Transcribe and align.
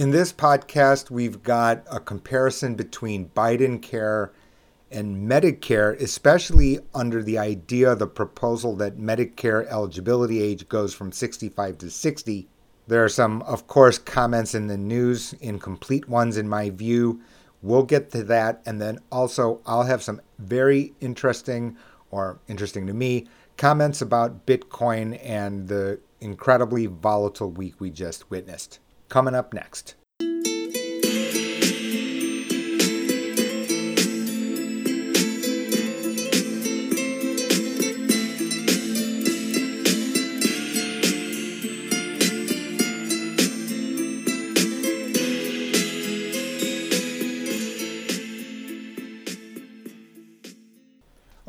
In 0.00 0.12
this 0.12 0.32
podcast, 0.32 1.10
we've 1.10 1.42
got 1.42 1.84
a 1.90 2.00
comparison 2.00 2.74
between 2.74 3.28
Biden 3.36 3.82
Care 3.82 4.32
and 4.90 5.30
Medicare, 5.30 6.00
especially 6.00 6.78
under 6.94 7.22
the 7.22 7.36
idea, 7.36 7.94
the 7.94 8.06
proposal 8.06 8.74
that 8.76 8.96
Medicare 8.96 9.66
eligibility 9.66 10.40
age 10.40 10.66
goes 10.70 10.94
from 10.94 11.12
65 11.12 11.76
to 11.76 11.90
60. 11.90 12.48
There 12.86 13.04
are 13.04 13.10
some, 13.10 13.42
of 13.42 13.66
course, 13.66 13.98
comments 13.98 14.54
in 14.54 14.68
the 14.68 14.78
news, 14.78 15.34
incomplete 15.34 16.08
ones 16.08 16.38
in 16.38 16.48
my 16.48 16.70
view. 16.70 17.20
We'll 17.60 17.82
get 17.82 18.10
to 18.12 18.24
that. 18.24 18.62
And 18.64 18.80
then 18.80 19.00
also, 19.12 19.60
I'll 19.66 19.82
have 19.82 20.02
some 20.02 20.22
very 20.38 20.94
interesting, 21.02 21.76
or 22.10 22.40
interesting 22.48 22.86
to 22.86 22.94
me, 22.94 23.26
comments 23.58 24.00
about 24.00 24.46
Bitcoin 24.46 25.20
and 25.22 25.68
the 25.68 26.00
incredibly 26.22 26.86
volatile 26.86 27.50
week 27.50 27.74
we 27.78 27.90
just 27.90 28.30
witnessed. 28.30 28.78
Coming 29.10 29.34
up 29.34 29.52
next. 29.52 29.96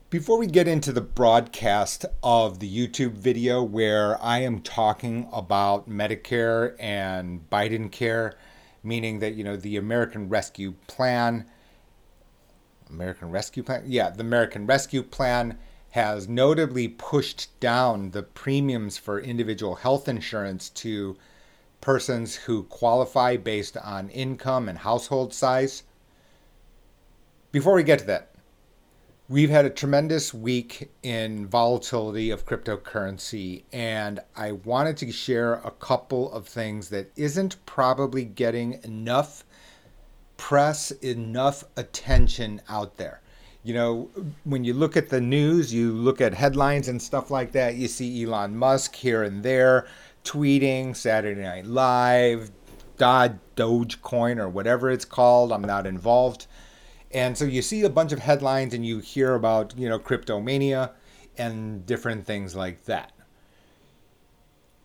Before 0.09 0.37
we 0.37 0.47
get 0.47 0.67
into 0.67 0.91
the 0.91 1.01
broadcast 1.01 2.05
of 2.21 2.59
the 2.59 2.69
YouTube 2.69 3.13
video 3.13 3.63
where 3.63 4.21
I 4.21 4.39
am 4.39 4.61
talking 4.61 5.27
about 5.31 5.89
Medicare 5.89 6.75
and 6.79 7.49
Biden 7.49 7.91
care, 7.91 8.35
meaning 8.83 9.19
that, 9.19 9.33
you 9.33 9.43
know, 9.43 9.55
the 9.55 9.77
American 9.77 10.29
Rescue 10.29 10.73
Plan, 10.87 11.45
American 12.89 13.31
Rescue 13.31 13.63
Plan? 13.63 13.83
Yeah, 13.85 14.09
the 14.09 14.21
American 14.21 14.65
Rescue 14.65 15.03
Plan 15.03 15.57
has 15.91 16.27
notably 16.27 16.87
pushed 16.89 17.57
down 17.59 18.11
the 18.11 18.23
premiums 18.23 18.97
for 18.97 19.19
individual 19.19 19.75
health 19.75 20.07
insurance 20.07 20.69
to 20.69 21.17
persons 21.87 22.35
who 22.35 22.63
qualify 22.63 23.37
based 23.37 23.77
on 23.77 24.09
income 24.09 24.67
and 24.67 24.77
household 24.79 25.33
size. 25.33 25.83
Before 27.53 27.75
we 27.75 27.83
get 27.83 27.99
to 27.99 28.05
that, 28.07 28.31
we've 29.29 29.49
had 29.49 29.63
a 29.63 29.69
tremendous 29.69 30.33
week 30.33 30.91
in 31.01 31.47
volatility 31.47 32.29
of 32.29 32.45
cryptocurrency, 32.45 33.63
and 33.71 34.19
I 34.35 34.51
wanted 34.51 34.97
to 34.97 35.13
share 35.13 35.53
a 35.53 35.71
couple 35.71 36.29
of 36.33 36.45
things 36.45 36.89
that 36.89 37.09
isn't 37.15 37.55
probably 37.65 38.25
getting 38.25 38.83
enough 38.83 39.45
press, 40.35 40.91
enough 40.91 41.63
attention 41.77 42.61
out 42.67 42.97
there 42.97 43.21
you 43.67 43.73
know, 43.73 44.09
when 44.45 44.63
you 44.63 44.73
look 44.73 44.95
at 44.95 45.09
the 45.09 45.19
news, 45.19 45.73
you 45.73 45.91
look 45.91 46.21
at 46.21 46.33
headlines 46.33 46.87
and 46.87 47.01
stuff 47.01 47.29
like 47.29 47.51
that, 47.51 47.75
you 47.75 47.89
see 47.89 48.23
Elon 48.23 48.55
Musk 48.55 48.95
here 48.95 49.23
and 49.23 49.43
there 49.43 49.87
tweeting 50.27 50.95
Saturday 50.95 51.41
Night 51.41 51.65
Live, 51.65 52.51
Dodd, 52.97 53.39
Dogecoin, 53.55 54.39
or 54.39 54.49
whatever 54.49 54.89
it's 54.89 55.05
called. 55.05 55.51
I'm 55.53 55.61
not 55.61 55.87
involved. 55.87 56.47
And 57.11 57.37
so 57.37 57.45
you 57.45 57.61
see 57.61 57.83
a 57.83 57.89
bunch 57.89 58.11
of 58.11 58.19
headlines 58.19 58.73
and 58.73 58.85
you 58.85 58.99
hear 58.99 59.35
about, 59.35 59.77
you 59.77 59.87
know, 59.87 59.97
cryptomania 59.97 60.91
and 61.37 61.85
different 61.85 62.25
things 62.25 62.55
like 62.55 62.83
that. 62.85 63.13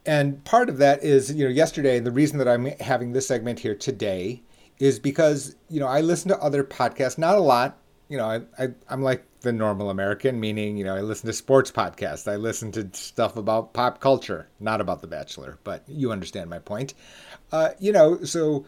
And 0.07 0.45
part 0.45 0.69
of 0.69 0.79
that 0.79 1.03
is, 1.03 1.33
you 1.35 1.45
know, 1.45 1.51
yesterday, 1.51 1.99
the 1.99 2.11
reason 2.13 2.39
that 2.39 2.49
I'm 2.49 2.67
having 2.81 3.13
this 3.13 3.27
segment 3.27 3.59
here 3.59 3.75
today 3.75 4.43
is 4.79 4.99
because, 4.99 5.57
you 5.69 5.81
know, 5.81 5.87
I 5.87 6.01
listen 6.01 6.29
to 6.29 6.39
other 6.39 6.63
podcasts, 6.63 7.19
not 7.19 7.37
a 7.37 7.41
lot, 7.41 7.79
you 8.13 8.19
know, 8.19 8.27
I, 8.27 8.43
I 8.63 8.69
I'm 8.91 9.01
like 9.01 9.25
the 9.41 9.55
normal 9.55 9.89
American, 9.89 10.39
meaning 10.39 10.77
you 10.77 10.85
know 10.85 10.95
I 10.95 11.01
listen 11.01 11.29
to 11.29 11.33
sports 11.33 11.71
podcasts, 11.71 12.31
I 12.31 12.37
listen 12.37 12.71
to 12.73 12.91
stuff 12.93 13.39
about 13.39 13.73
pop 13.73 14.01
culture, 14.01 14.49
not 14.61 14.83
about 14.83 15.01
The 15.01 15.07
Bachelor, 15.07 15.59
but 15.65 15.83
you 15.89 16.13
understand 16.13 16.51
my 16.51 16.59
point. 16.59 16.93
Uh, 17.51 17.71
you 17.81 17.91
know, 17.91 18.23
so 18.23 18.67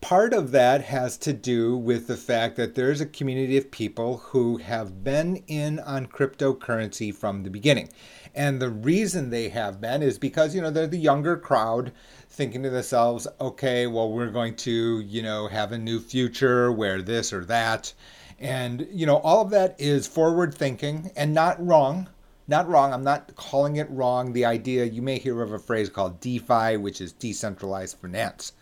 part 0.00 0.32
of 0.32 0.52
that 0.52 0.82
has 0.82 1.16
to 1.18 1.32
do 1.32 1.76
with 1.76 2.06
the 2.06 2.16
fact 2.16 2.54
that 2.56 2.76
there's 2.76 3.00
a 3.00 3.06
community 3.06 3.56
of 3.56 3.72
people 3.72 4.18
who 4.18 4.58
have 4.58 5.02
been 5.02 5.42
in 5.48 5.80
on 5.80 6.06
cryptocurrency 6.06 7.12
from 7.12 7.42
the 7.42 7.50
beginning. 7.50 7.88
And 8.36 8.62
the 8.62 8.70
reason 8.70 9.30
they 9.30 9.48
have 9.48 9.80
been 9.80 10.00
is 10.00 10.16
because, 10.16 10.54
you 10.54 10.62
know, 10.62 10.70
they're 10.70 10.86
the 10.86 10.96
younger 10.96 11.36
crowd 11.36 11.92
thinking 12.28 12.62
to 12.62 12.70
themselves, 12.70 13.26
okay, 13.40 13.88
well, 13.88 14.12
we're 14.12 14.30
going 14.30 14.54
to, 14.56 15.00
you 15.00 15.22
know, 15.22 15.48
have 15.48 15.72
a 15.72 15.78
new 15.78 15.98
future 15.98 16.70
where 16.70 17.02
this 17.02 17.32
or 17.32 17.44
that. 17.46 17.92
And, 18.40 18.88
you 18.90 19.04
know, 19.04 19.18
all 19.18 19.42
of 19.42 19.50
that 19.50 19.76
is 19.78 20.06
forward 20.06 20.54
thinking 20.54 21.10
and 21.14 21.34
not 21.34 21.64
wrong. 21.64 22.08
Not 22.48 22.68
wrong. 22.68 22.92
I'm 22.92 23.04
not 23.04 23.36
calling 23.36 23.76
it 23.76 23.88
wrong. 23.90 24.32
The 24.32 24.46
idea, 24.46 24.84
you 24.84 25.02
may 25.02 25.18
hear 25.18 25.42
of 25.42 25.52
a 25.52 25.58
phrase 25.58 25.90
called 25.90 26.20
DeFi, 26.20 26.78
which 26.78 27.00
is 27.00 27.12
decentralized 27.12 27.98
finance. 27.98 28.54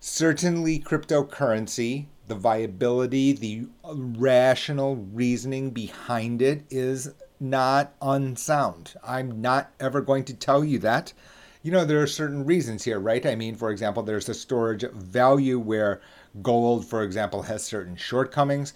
Certainly, 0.00 0.80
cryptocurrency, 0.80 2.06
the 2.26 2.34
viability, 2.34 3.32
the 3.32 3.66
rational 3.84 4.96
reasoning 4.96 5.70
behind 5.70 6.40
it 6.40 6.64
is 6.70 7.12
not 7.38 7.92
unsound. 8.00 8.94
I'm 9.04 9.40
not 9.40 9.72
ever 9.78 10.00
going 10.00 10.24
to 10.24 10.34
tell 10.34 10.64
you 10.64 10.78
that. 10.78 11.12
You 11.62 11.70
know, 11.70 11.84
there 11.84 12.02
are 12.02 12.06
certain 12.06 12.46
reasons 12.46 12.84
here, 12.84 12.98
right? 12.98 13.24
I 13.26 13.34
mean, 13.34 13.54
for 13.54 13.70
example, 13.70 14.02
there's 14.02 14.28
a 14.28 14.34
storage 14.34 14.90
value 14.90 15.58
where 15.58 16.00
Gold, 16.42 16.86
for 16.86 17.02
example, 17.02 17.42
has 17.42 17.64
certain 17.64 17.96
shortcomings. 17.96 18.72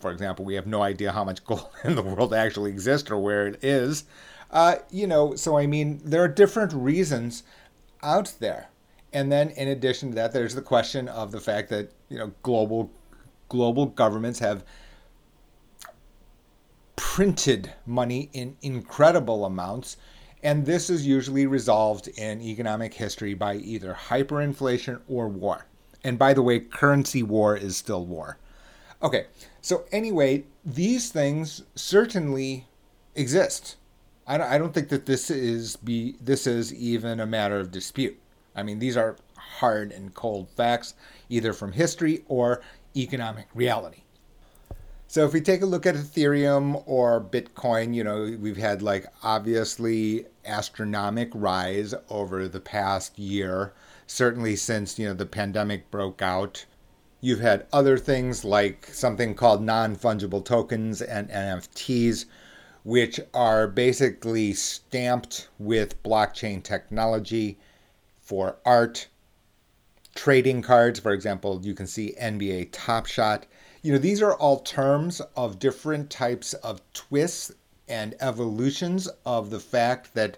For 0.00 0.10
example, 0.10 0.44
we 0.44 0.54
have 0.54 0.66
no 0.66 0.82
idea 0.82 1.12
how 1.12 1.24
much 1.24 1.44
gold 1.46 1.68
in 1.84 1.94
the 1.94 2.02
world 2.02 2.32
actually 2.32 2.70
exists 2.70 3.10
or 3.10 3.18
where 3.18 3.46
it 3.46 3.62
is. 3.62 4.04
Uh, 4.50 4.76
you 4.90 5.06
know, 5.06 5.34
so 5.34 5.58
I 5.58 5.66
mean, 5.66 6.00
there 6.04 6.22
are 6.22 6.28
different 6.28 6.72
reasons 6.72 7.42
out 8.02 8.34
there. 8.40 8.68
And 9.12 9.32
then 9.32 9.50
in 9.50 9.68
addition 9.68 10.10
to 10.10 10.14
that, 10.16 10.32
there's 10.32 10.54
the 10.54 10.62
question 10.62 11.08
of 11.08 11.32
the 11.32 11.40
fact 11.40 11.70
that, 11.70 11.92
you 12.08 12.18
know, 12.18 12.32
global 12.42 12.90
global 13.48 13.86
governments 13.86 14.38
have 14.40 14.62
printed 16.96 17.72
money 17.86 18.28
in 18.32 18.56
incredible 18.60 19.44
amounts. 19.44 19.96
And 20.42 20.66
this 20.66 20.90
is 20.90 21.06
usually 21.06 21.46
resolved 21.46 22.08
in 22.08 22.42
economic 22.42 22.94
history 22.94 23.34
by 23.34 23.56
either 23.56 23.96
hyperinflation 24.08 25.00
or 25.08 25.28
war. 25.28 25.67
And 26.04 26.18
by 26.18 26.34
the 26.34 26.42
way, 26.42 26.60
currency 26.60 27.22
war 27.22 27.56
is 27.56 27.76
still 27.76 28.04
war. 28.06 28.38
Okay, 29.02 29.26
so 29.60 29.84
anyway, 29.92 30.44
these 30.64 31.10
things 31.10 31.62
certainly 31.74 32.66
exist. 33.14 33.76
I 34.26 34.38
don't, 34.38 34.46
I 34.48 34.58
don't 34.58 34.74
think 34.74 34.88
that 34.90 35.06
this 35.06 35.30
is 35.30 35.76
be 35.76 36.16
this 36.20 36.46
is 36.46 36.74
even 36.74 37.20
a 37.20 37.26
matter 37.26 37.58
of 37.58 37.70
dispute. 37.70 38.18
I 38.54 38.62
mean, 38.62 38.78
these 38.78 38.96
are 38.96 39.16
hard 39.36 39.92
and 39.92 40.12
cold 40.14 40.48
facts, 40.50 40.94
either 41.28 41.52
from 41.52 41.72
history 41.72 42.24
or 42.28 42.60
economic 42.96 43.46
reality. 43.54 44.02
So 45.06 45.24
if 45.24 45.32
we 45.32 45.40
take 45.40 45.62
a 45.62 45.66
look 45.66 45.86
at 45.86 45.94
Ethereum 45.94 46.82
or 46.84 47.20
Bitcoin, 47.20 47.94
you 47.94 48.04
know, 48.04 48.36
we've 48.38 48.58
had 48.58 48.82
like 48.82 49.06
obviously 49.22 50.26
astronomic 50.44 51.30
rise 51.34 51.94
over 52.10 52.46
the 52.46 52.60
past 52.60 53.18
year, 53.18 53.72
certainly 54.08 54.56
since, 54.56 54.98
you 54.98 55.06
know, 55.06 55.14
the 55.14 55.24
pandemic 55.24 55.88
broke 55.92 56.20
out. 56.20 56.66
You've 57.20 57.38
had 57.38 57.66
other 57.72 57.96
things 57.96 58.44
like 58.44 58.86
something 58.86 59.36
called 59.36 59.62
non-fungible 59.62 60.44
tokens 60.44 61.00
and 61.00 61.30
NFTs, 61.30 62.24
which 62.82 63.20
are 63.32 63.68
basically 63.68 64.52
stamped 64.54 65.48
with 65.60 66.02
blockchain 66.02 66.60
technology 66.64 67.56
for 68.20 68.56
art, 68.64 69.06
trading 70.16 70.62
cards, 70.62 70.98
for 70.98 71.12
example, 71.12 71.60
you 71.62 71.74
can 71.74 71.86
see 71.86 72.16
NBA 72.20 72.70
Top 72.72 73.06
Shot 73.06 73.46
you 73.82 73.92
know, 73.92 73.98
these 73.98 74.22
are 74.22 74.34
all 74.34 74.58
terms 74.58 75.20
of 75.36 75.58
different 75.58 76.10
types 76.10 76.52
of 76.54 76.80
twists 76.92 77.52
and 77.86 78.14
evolutions 78.20 79.08
of 79.24 79.50
the 79.50 79.60
fact 79.60 80.14
that 80.14 80.36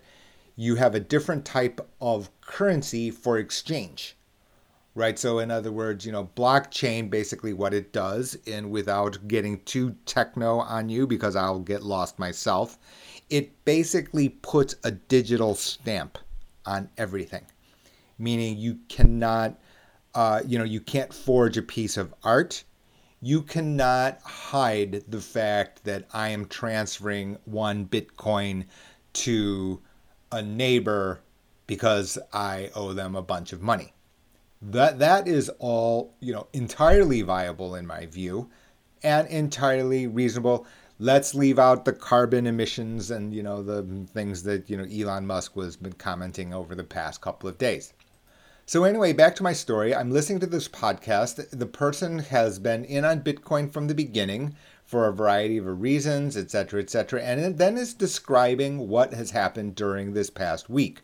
you 0.60 0.74
have 0.74 0.94
a 0.94 1.00
different 1.00 1.42
type 1.46 1.80
of 2.02 2.28
currency 2.42 3.10
for 3.10 3.38
exchange. 3.38 4.14
Right? 4.94 5.18
So, 5.18 5.38
in 5.38 5.50
other 5.50 5.72
words, 5.72 6.04
you 6.04 6.12
know, 6.12 6.28
blockchain 6.36 7.08
basically 7.08 7.54
what 7.54 7.72
it 7.72 7.94
does, 7.94 8.36
and 8.46 8.70
without 8.70 9.26
getting 9.26 9.60
too 9.60 9.96
techno 10.04 10.58
on 10.58 10.90
you 10.90 11.06
because 11.06 11.34
I'll 11.34 11.60
get 11.60 11.82
lost 11.82 12.18
myself, 12.18 12.76
it 13.30 13.64
basically 13.64 14.28
puts 14.28 14.74
a 14.84 14.90
digital 14.90 15.54
stamp 15.54 16.18
on 16.66 16.90
everything, 16.98 17.46
meaning 18.18 18.58
you 18.58 18.80
cannot, 18.90 19.58
uh, 20.14 20.42
you 20.46 20.58
know, 20.58 20.64
you 20.64 20.80
can't 20.80 21.14
forge 21.14 21.56
a 21.56 21.62
piece 21.62 21.96
of 21.96 22.12
art 22.22 22.64
you 23.22 23.42
cannot 23.42 24.18
hide 24.22 25.04
the 25.06 25.20
fact 25.20 25.84
that 25.84 26.06
I 26.14 26.30
am 26.30 26.46
transferring 26.46 27.36
one 27.44 27.84
Bitcoin 27.84 28.64
to 29.12 29.82
a 30.32 30.42
neighbor 30.42 31.20
because 31.66 32.18
I 32.32 32.70
owe 32.74 32.92
them 32.92 33.14
a 33.14 33.22
bunch 33.22 33.52
of 33.52 33.62
money. 33.62 33.92
That 34.62 34.98
that 34.98 35.26
is 35.26 35.50
all, 35.58 36.14
you 36.20 36.32
know, 36.32 36.48
entirely 36.52 37.22
viable 37.22 37.74
in 37.74 37.86
my 37.86 38.06
view 38.06 38.50
and 39.02 39.26
entirely 39.28 40.06
reasonable. 40.06 40.66
Let's 40.98 41.34
leave 41.34 41.58
out 41.58 41.86
the 41.86 41.94
carbon 41.94 42.46
emissions 42.46 43.10
and, 43.10 43.32
you 43.32 43.42
know, 43.42 43.62
the 43.62 44.06
things 44.12 44.42
that, 44.42 44.68
you 44.68 44.76
know, 44.76 44.84
Elon 44.84 45.26
Musk 45.26 45.56
was 45.56 45.76
been 45.76 45.94
commenting 45.94 46.52
over 46.52 46.74
the 46.74 46.84
past 46.84 47.22
couple 47.22 47.48
of 47.48 47.56
days. 47.56 47.94
So, 48.66 48.84
anyway, 48.84 49.12
back 49.14 49.34
to 49.36 49.42
my 49.42 49.52
story. 49.52 49.94
I'm 49.94 50.10
listening 50.10 50.40
to 50.40 50.46
this 50.46 50.68
podcast. 50.68 51.50
The 51.50 51.66
person 51.66 52.18
has 52.18 52.58
been 52.58 52.84
in 52.84 53.04
on 53.04 53.22
Bitcoin 53.22 53.72
from 53.72 53.86
the 53.86 53.94
beginning 53.94 54.54
for 54.90 55.06
a 55.06 55.12
variety 55.12 55.56
of 55.56 55.80
reasons, 55.80 56.36
etc., 56.36 56.80
etc., 56.82 57.22
and 57.22 57.58
then 57.58 57.78
is 57.78 57.94
describing 57.94 58.88
what 58.88 59.14
has 59.14 59.30
happened 59.30 59.76
during 59.76 60.12
this 60.12 60.30
past 60.30 60.68
week, 60.68 61.00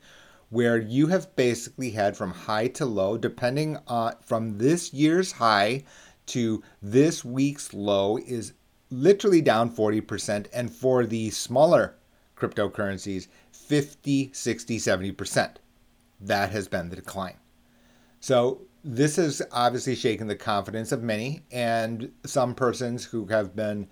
where 0.50 0.76
you 0.76 1.06
have 1.06 1.36
basically 1.36 1.90
had 1.90 2.16
from 2.16 2.32
high 2.32 2.66
to 2.66 2.84
low, 2.84 3.16
depending 3.16 3.78
on 3.86 4.12
from 4.20 4.58
this 4.58 4.92
year's 4.92 5.30
high 5.30 5.84
to 6.26 6.64
this 6.82 7.24
week's 7.24 7.72
low, 7.72 8.18
is 8.18 8.54
literally 8.90 9.40
down 9.40 9.70
40%, 9.70 10.48
and 10.52 10.72
for 10.72 11.06
the 11.06 11.30
smaller 11.30 11.94
cryptocurrencies, 12.36 13.28
50, 13.52 14.30
60, 14.32 14.78
70%. 14.78 15.54
That 16.20 16.50
has 16.50 16.66
been 16.66 16.88
the 16.88 16.96
decline. 16.96 17.36
So 18.18 18.62
this 18.86 19.16
has 19.16 19.42
obviously 19.50 19.96
shaken 19.96 20.28
the 20.28 20.36
confidence 20.36 20.92
of 20.92 21.02
many 21.02 21.42
and 21.50 22.12
some 22.24 22.54
persons 22.54 23.04
who 23.04 23.26
have 23.26 23.56
been 23.56 23.88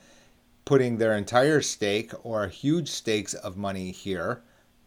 putting 0.64 0.96
their 0.98 1.16
entire 1.16 1.60
stake 1.60 2.12
or 2.22 2.46
huge 2.46 2.88
stakes 2.88 3.34
of 3.34 3.56
money 3.56 3.90
here. 3.90 4.44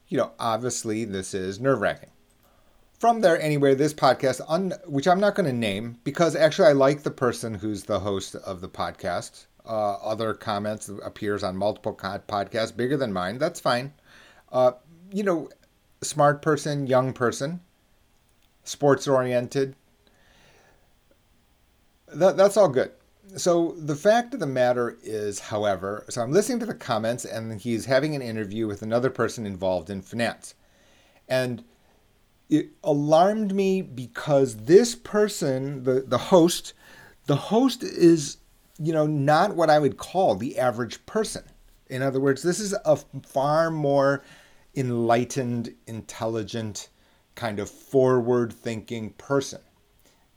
You 0.08 0.18
know, 0.18 0.32
obviously 0.40 1.04
this 1.04 1.34
is 1.34 1.60
nerve 1.60 1.82
wracking. 1.82 2.12
From 2.98 3.20
there, 3.20 3.40
anyway, 3.40 3.76
this 3.76 3.94
podcast, 3.94 4.40
un, 4.48 4.74
which 4.86 5.10
I'm 5.10 5.20
not 5.20 5.36
going 5.36 5.46
to 5.46 5.54
name 5.54 6.00
because 6.06 6.38
actually 6.38 6.70
I 6.70 6.72
like 6.72 7.04
the 7.04 7.12
person 7.12 7.56
who's 7.56 7.84
the 7.84 8.00
host 8.00 8.34
of 8.34 8.62
the 8.62 8.70
podcast. 8.70 9.46
Uh, 9.66 9.96
other 9.96 10.34
comments 10.34 10.90
appears 11.04 11.44
on 11.44 11.58
multiple 11.58 11.94
podcasts 11.94 12.76
bigger 12.76 12.96
than 12.96 13.12
mine. 13.12 13.40
That's 13.40 13.60
fine. 13.60 13.94
Uh, 14.54 14.72
you 15.12 15.24
know, 15.24 15.50
smart 16.02 16.42
person, 16.42 16.88
young 16.88 17.12
person, 17.12 17.60
sports 18.64 19.06
oriented. 19.06 19.76
That, 22.14 22.38
that's 22.38 22.58
all 22.58 22.70
good. 22.70 22.92
So 23.36 23.74
the 23.78 23.96
fact 23.96 24.34
of 24.34 24.40
the 24.40 24.48
matter 24.48 24.98
is, 25.04 25.40
however, 25.40 26.06
so 26.10 26.22
I'm 26.22 26.32
listening 26.32 26.60
to 26.60 26.66
the 26.66 26.74
comments 26.74 27.26
and 27.26 27.60
he's 27.60 27.86
having 27.86 28.16
an 28.16 28.22
interview 28.22 28.68
with 28.68 28.82
another 28.82 29.10
person 29.10 29.46
involved 29.46 29.90
in 29.90 30.02
finance. 30.02 30.56
And 31.28 31.64
it 32.50 32.70
alarmed 32.84 33.54
me 33.54 33.82
because 33.82 34.56
this 34.56 34.96
person, 34.96 35.84
the, 35.84 36.06
the 36.08 36.18
host, 36.18 36.74
the 37.26 37.36
host 37.36 37.84
is, 37.84 38.38
you 38.80 38.94
know, 38.94 39.06
not 39.06 39.56
what 39.56 39.70
I 39.70 39.80
would 39.80 39.98
call 39.98 40.36
the 40.36 40.58
average 40.58 41.06
person. 41.06 41.44
In 41.88 42.02
other 42.02 42.22
words, 42.22 42.44
this 42.44 42.60
is 42.62 42.74
a 42.86 42.96
far 43.26 43.70
more 43.70 44.24
enlightened, 44.76 45.74
intelligent, 45.88 46.90
kind 47.36 47.60
of 47.60 47.70
forward 47.70 48.54
thinking 48.54 49.10
person. 49.12 49.60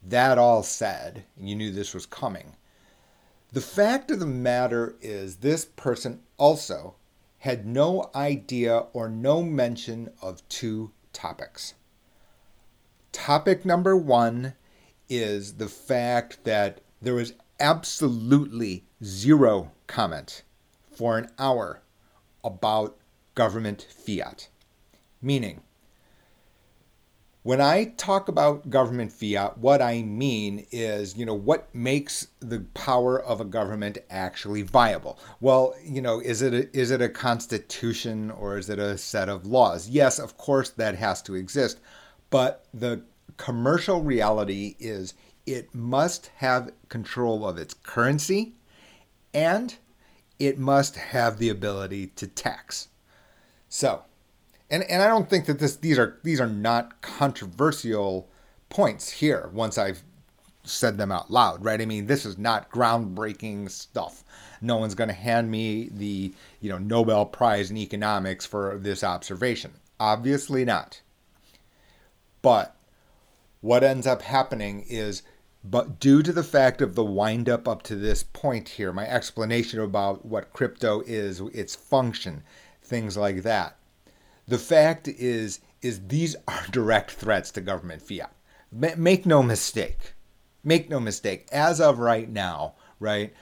That 0.03 0.39
all 0.39 0.63
said, 0.63 1.25
and 1.37 1.49
you 1.49 1.55
knew 1.55 1.71
this 1.71 1.95
was 1.95 2.07
coming. 2.07 2.57
The 3.53 3.61
fact 3.61 4.11
of 4.11 4.21
the 4.21 4.27
matter 4.27 4.97
is, 5.01 5.37
this 5.37 5.65
person 5.65 6.21
also 6.37 6.95
had 7.39 7.67
no 7.67 8.11
idea 8.15 8.87
or 8.93 9.09
no 9.09 9.43
mention 9.43 10.11
of 10.23 10.47
two 10.49 10.93
topics. 11.13 11.75
Topic 13.13 13.65
number 13.65 13.97
one 13.97 14.55
is 15.09 15.55
the 15.55 15.69
fact 15.69 16.45
that 16.45 16.81
there 17.03 17.15
was 17.15 17.33
absolutely 17.59 18.85
zero 19.03 19.73
comment 19.87 20.43
for 20.93 21.19
an 21.19 21.29
hour 21.39 21.83
about 22.45 22.97
government 23.35 23.87
fiat. 23.91 24.49
Meaning, 25.21 25.63
when 27.43 27.61
I 27.61 27.85
talk 27.97 28.29
about 28.29 28.69
government 28.69 29.13
fiat, 29.13 29.57
what 29.57 29.81
I 29.81 30.03
mean 30.03 30.67
is, 30.71 31.17
you 31.17 31.25
know, 31.25 31.35
what 31.35 31.75
makes 31.75 32.29
the 32.41 32.61
power 32.75 33.19
of 33.21 33.41
a 33.41 33.47
government 33.47 33.97
actually 34.11 34.63
viable? 34.63 35.19
Well, 35.41 35.75
you 35.83 36.03
know, 36.03 36.21
is 36.21 36.43
it 36.43 36.53
a, 36.53 36.79
is 36.79 36.91
it 36.91 37.01
a 37.01 37.09
constitution 37.09 38.31
or 38.31 38.59
is 38.59 38.69
it 38.69 38.79
a 38.79 38.99
set 38.99 39.31
of 39.31 39.47
laws? 39.47 39.89
Yes, 39.89 40.19
of 40.19 40.37
course 40.37 40.71
that 40.71 40.97
has 40.97 41.23
to 41.23 41.35
exist, 41.35 41.81
but 42.29 42.67
the 42.75 43.03
commercial 43.39 44.03
reality 44.03 44.77
is 44.79 45.15
it 45.47 45.75
must 45.75 46.31
have 46.37 46.73
control 46.91 47.47
of 47.47 47.57
its 47.57 47.73
currency 47.73 48.53
and 49.33 49.77
it 50.39 50.59
must 50.59 50.97
have 50.97 51.39
the 51.39 51.49
ability 51.49 52.09
to 52.09 52.27
tax. 52.27 52.89
So, 53.69 54.03
and 54.71 54.83
and 54.85 55.03
I 55.03 55.09
don't 55.09 55.29
think 55.29 55.47
that 55.47 55.59
this 55.59 55.77
these 55.77 55.99
are 55.99 56.19
these 56.23 56.41
are 56.41 56.49
not 56.49 57.01
controversial 57.03 58.29
points 58.69 59.11
here 59.11 59.51
once 59.53 59.77
I've 59.77 60.03
said 60.63 60.99
them 60.99 61.11
out 61.11 61.31
loud, 61.31 61.65
right? 61.65 61.81
I 61.81 61.87
mean, 61.87 62.07
this 62.07 62.25
is 62.25 62.39
not 62.39 62.71
groundbreaking 62.71 63.71
stuff. 63.71 64.25
No 64.61 64.77
one's 64.77 64.95
going 64.95 65.09
to 65.09 65.15
hand 65.15 65.51
me 65.51 65.89
the, 65.91 66.35
you 66.61 66.71
know, 66.71 66.79
Nobel 66.79 67.25
Prize 67.27 67.71
in 67.71 67.79
economics 67.79 68.45
for 68.45 68.79
this 68.79 69.03
observation. 69.03 69.73
Obviously 69.99 70.65
not. 70.65 71.01
But 72.43 72.77
what 73.61 73.83
ends 73.83 74.07
up 74.07 74.23
happening 74.23 74.85
is 74.89 75.23
but 75.63 76.01
due 76.01 76.23
to 76.23 76.33
the 76.33 76.43
fact 76.43 76.81
of 76.81 76.95
the 76.95 77.05
wind 77.05 77.49
up 77.49 77.69
up 77.69 77.83
to 77.83 77.97
this 77.97 78.23
point 78.23 78.71
here, 78.71 78.93
my 78.93 79.07
explanation 79.07 79.81
about 79.81 80.25
what 80.25 80.55
crypto 80.55 81.03
is, 81.03 81.41
its 81.53 81.75
function, 81.75 82.43
things 82.83 83.17
like 83.17 83.43
that, 83.43 83.77
the 84.51 84.59
fact 84.59 85.07
is, 85.07 85.61
is 85.81 86.07
these 86.09 86.37
are 86.49 86.67
direct 86.71 87.13
threats 87.13 87.51
to 87.53 87.61
government 87.61 88.03
fiat. 88.03 88.33
Make 88.73 89.27
no 89.27 89.43
mistake. 89.43 90.15
Make 90.63 90.91
no 90.91 91.01
mistake. 91.01 91.49
As 91.51 91.81
of 91.81 91.99
right 91.99 92.29
now, 92.29 92.75
right, 92.99 93.33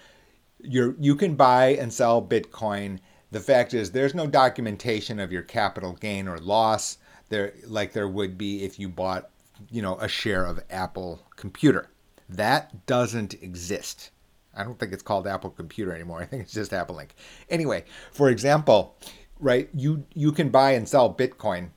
you 0.61 0.97
you 0.99 1.17
can 1.17 1.35
buy 1.35 1.69
and 1.75 1.93
sell 1.93 2.23
Bitcoin. 2.23 3.01
The 3.31 3.41
fact 3.41 3.75
is, 3.75 3.91
there's 3.91 4.15
no 4.15 4.27
documentation 4.27 5.19
of 5.19 5.33
your 5.33 5.43
capital 5.43 5.95
gain 5.95 6.29
or 6.29 6.39
loss 6.39 6.99
there, 7.29 7.53
like 7.67 7.93
there 7.93 8.09
would 8.09 8.39
be 8.39 8.65
if 8.65 8.79
you 8.79 8.89
bought, 8.89 9.31
you 9.71 9.83
know, 9.83 9.97
a 9.99 10.09
share 10.09 10.47
of 10.47 10.61
Apple 10.71 11.21
Computer. 11.37 11.91
That 12.29 12.87
doesn't 12.87 13.35
exist. 13.43 14.11
I 14.55 14.65
don't 14.65 14.79
think 14.79 14.93
it's 14.93 15.03
called 15.03 15.27
Apple 15.27 15.51
Computer 15.51 15.93
anymore. 15.95 16.21
I 16.23 16.27
think 16.27 16.43
it's 16.43 16.53
just 16.53 16.73
Apple 16.73 16.97
Inc. 16.97 17.11
Anyway, 17.51 17.85
for 18.13 18.31
example, 18.31 18.97
right? 19.41 19.69
You 19.75 20.05
you 20.15 20.33
can 20.33 20.51
buy 20.51 20.73
and 20.73 20.89
sell 20.89 21.13
Bitcoin, 21.15 21.71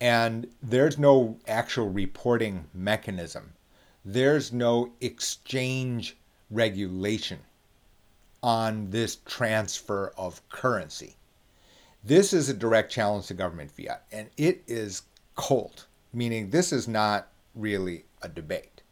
and 0.00 0.46
there's 0.62 0.98
no 0.98 1.38
actual 1.48 1.88
reporting 1.90 2.66
mechanism. 2.74 3.54
There's 4.04 4.52
no 4.52 4.92
exchange 5.00 6.16
regulation. 6.50 7.40
on 8.42 8.90
this 8.90 9.16
transfer 9.24 10.12
of 10.16 10.46
currency. 10.48 11.16
This 12.04 12.32
is 12.32 12.48
a 12.48 12.54
direct 12.54 12.90
challenge 12.90 13.26
to 13.28 13.34
government 13.34 13.70
fiat, 13.70 14.04
and 14.10 14.28
it 14.36 14.62
is 14.66 15.02
cold, 15.36 15.86
meaning 16.12 16.50
this 16.50 16.72
is 16.72 16.88
not 16.88 17.28
really 17.54 18.04
a 18.22 18.28
debate. 18.28 18.82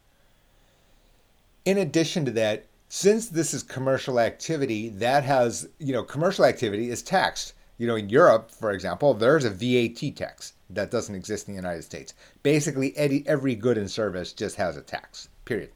In 1.65 1.77
addition 1.77 2.25
to 2.25 2.31
that, 2.31 2.65
since 2.89 3.27
this 3.29 3.53
is 3.53 3.63
commercial 3.63 4.19
activity, 4.19 4.89
that 4.89 5.23
has, 5.23 5.67
you 5.79 5.93
know, 5.93 6.03
commercial 6.03 6.45
activity 6.45 6.89
is 6.89 7.01
taxed. 7.01 7.53
You 7.81 7.87
know, 7.87 7.95
in 7.95 8.09
Europe, 8.09 8.51
for 8.51 8.71
example, 8.73 9.15
there's 9.15 9.43
a 9.43 9.49
VAT 9.49 10.15
tax 10.15 10.53
that 10.69 10.91
doesn't 10.91 11.15
exist 11.15 11.47
in 11.47 11.55
the 11.55 11.59
United 11.59 11.81
States. 11.81 12.13
Basically, 12.43 12.95
every 12.95 13.55
good 13.55 13.75
and 13.75 13.89
service 13.89 14.33
just 14.33 14.55
has 14.57 14.77
a 14.77 14.83
tax, 14.83 15.29
period. 15.45 15.71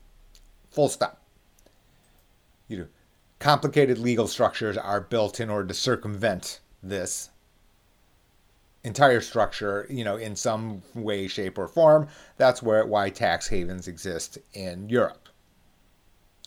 Full 0.69 0.87
stop. 0.87 1.19
You 2.67 2.77
know, 2.77 2.87
complicated 3.39 3.97
legal 3.97 4.27
structures 4.27 4.77
are 4.77 5.01
built 5.01 5.39
in 5.39 5.49
order 5.49 5.67
to 5.67 5.73
circumvent 5.73 6.59
this 6.83 7.31
entire 8.83 9.19
structure, 9.19 9.87
you 9.89 10.03
know, 10.03 10.17
in 10.17 10.35
some 10.35 10.83
way, 10.93 11.27
shape, 11.27 11.57
or 11.57 11.67
form. 11.67 12.07
That's 12.37 12.61
where 12.61 12.85
why 12.85 13.09
tax 13.09 13.47
havens 13.47 13.87
exist 13.87 14.37
in 14.53 14.89
Europe. 14.89 15.27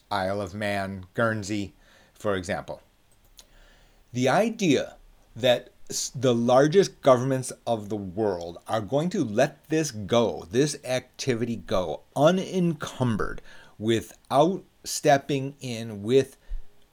Isle 0.09 0.41
of 0.41 0.55
Man, 0.55 1.07
Guernsey, 1.15 1.75
for 2.15 2.37
example. 2.37 2.81
The 4.13 4.29
idea 4.29 4.95
that 5.39 5.71
the 6.15 6.35
largest 6.35 7.01
governments 7.01 7.53
of 7.67 7.89
the 7.89 7.97
world 7.97 8.59
are 8.67 8.81
going 8.81 9.09
to 9.11 9.25
let 9.25 9.69
this 9.69 9.91
go, 9.91 10.47
this 10.51 10.77
activity 10.85 11.57
go, 11.57 12.03
unencumbered, 12.15 13.41
without 13.79 14.65
stepping 14.85 15.55
in 15.61 16.03
with 16.03 16.37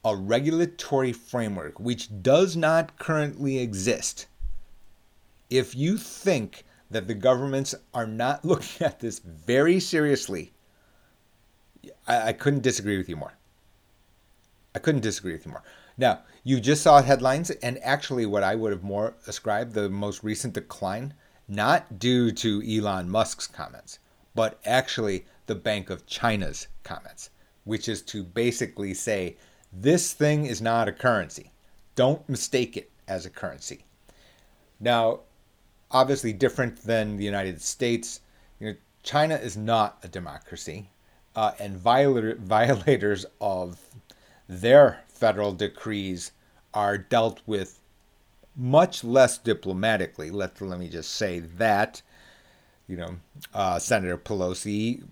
a 0.06 0.16
regulatory 0.16 1.12
framework 1.12 1.80
which 1.80 2.22
does 2.22 2.56
not 2.56 2.98
currently 3.00 3.58
exist. 3.58 4.28
If 5.50 5.76
you 5.76 5.98
think 5.98 6.64
that 6.92 7.08
the 7.08 7.16
governments 7.16 7.76
are 7.94 8.08
not 8.08 8.46
looking 8.46 8.86
at 8.86 9.00
this 9.00 9.20
very 9.20 9.80
seriously, 9.80 10.54
I, 12.08 12.30
I 12.30 12.34
couldn't 12.34 12.62
disagree 12.62 12.98
with 12.98 13.10
you 13.10 13.18
more. 13.18 13.34
I 14.76 14.80
couldn't 14.80 15.02
disagree 15.02 15.34
with 15.34 15.46
you 15.46 15.52
more. 15.52 15.64
Now, 15.98 16.22
you 16.44 16.60
just 16.60 16.84
saw 16.84 17.02
headlines, 17.02 17.50
and 17.52 17.80
actually, 17.82 18.26
what 18.26 18.44
I 18.44 18.56
would 18.56 18.72
have 18.72 18.84
more 18.84 19.16
ascribed 19.28 19.74
the 19.74 19.90
most 19.90 20.24
recent 20.24 20.54
decline, 20.54 21.14
not 21.48 22.00
due 22.00 22.32
to 22.32 22.62
Elon 22.68 23.10
Musk's 23.10 23.48
comments, 23.48 24.00
but 24.34 24.60
actually 24.66 25.26
the 25.46 25.56
Bank 25.56 25.90
of 25.90 26.06
China's 26.06 26.68
comments, 26.84 27.30
which 27.64 27.88
is 27.88 28.02
to 28.04 28.24
basically 28.24 28.94
say 28.94 29.38
this 29.72 30.14
thing 30.14 30.46
is 30.46 30.62
not 30.62 30.88
a 30.88 30.92
currency. 30.92 31.52
Don't 31.96 32.28
mistake 32.28 32.76
it 32.76 32.92
as 33.08 33.26
a 33.26 33.30
currency. 33.30 33.86
Now, 34.80 35.22
obviously, 35.92 36.34
different 36.34 36.82
than 36.84 37.16
the 37.16 37.24
United 37.24 37.62
States, 37.62 38.20
you 38.60 38.68
know, 38.68 38.76
China 39.02 39.36
is 39.36 39.56
not 39.56 40.00
a 40.04 40.08
democracy, 40.10 40.90
uh, 41.36 41.52
and 41.60 41.78
viola- 41.78 42.36
violators 42.36 43.26
of 43.40 43.80
their 44.48 45.05
federal 45.16 45.54
decrees 45.54 46.32
are 46.74 46.98
dealt 46.98 47.42
with 47.46 47.80
much 48.56 49.04
less 49.04 49.38
diplomatically. 49.38 50.30
Let, 50.30 50.60
let 50.62 50.80
me 50.80 50.90
just 50.90 51.12
say 51.12 51.40
that. 51.40 52.02
You 52.88 52.98
know, 52.98 53.16
uh, 53.54 53.80
Senator 53.80 54.18
Pelosi 54.18 55.04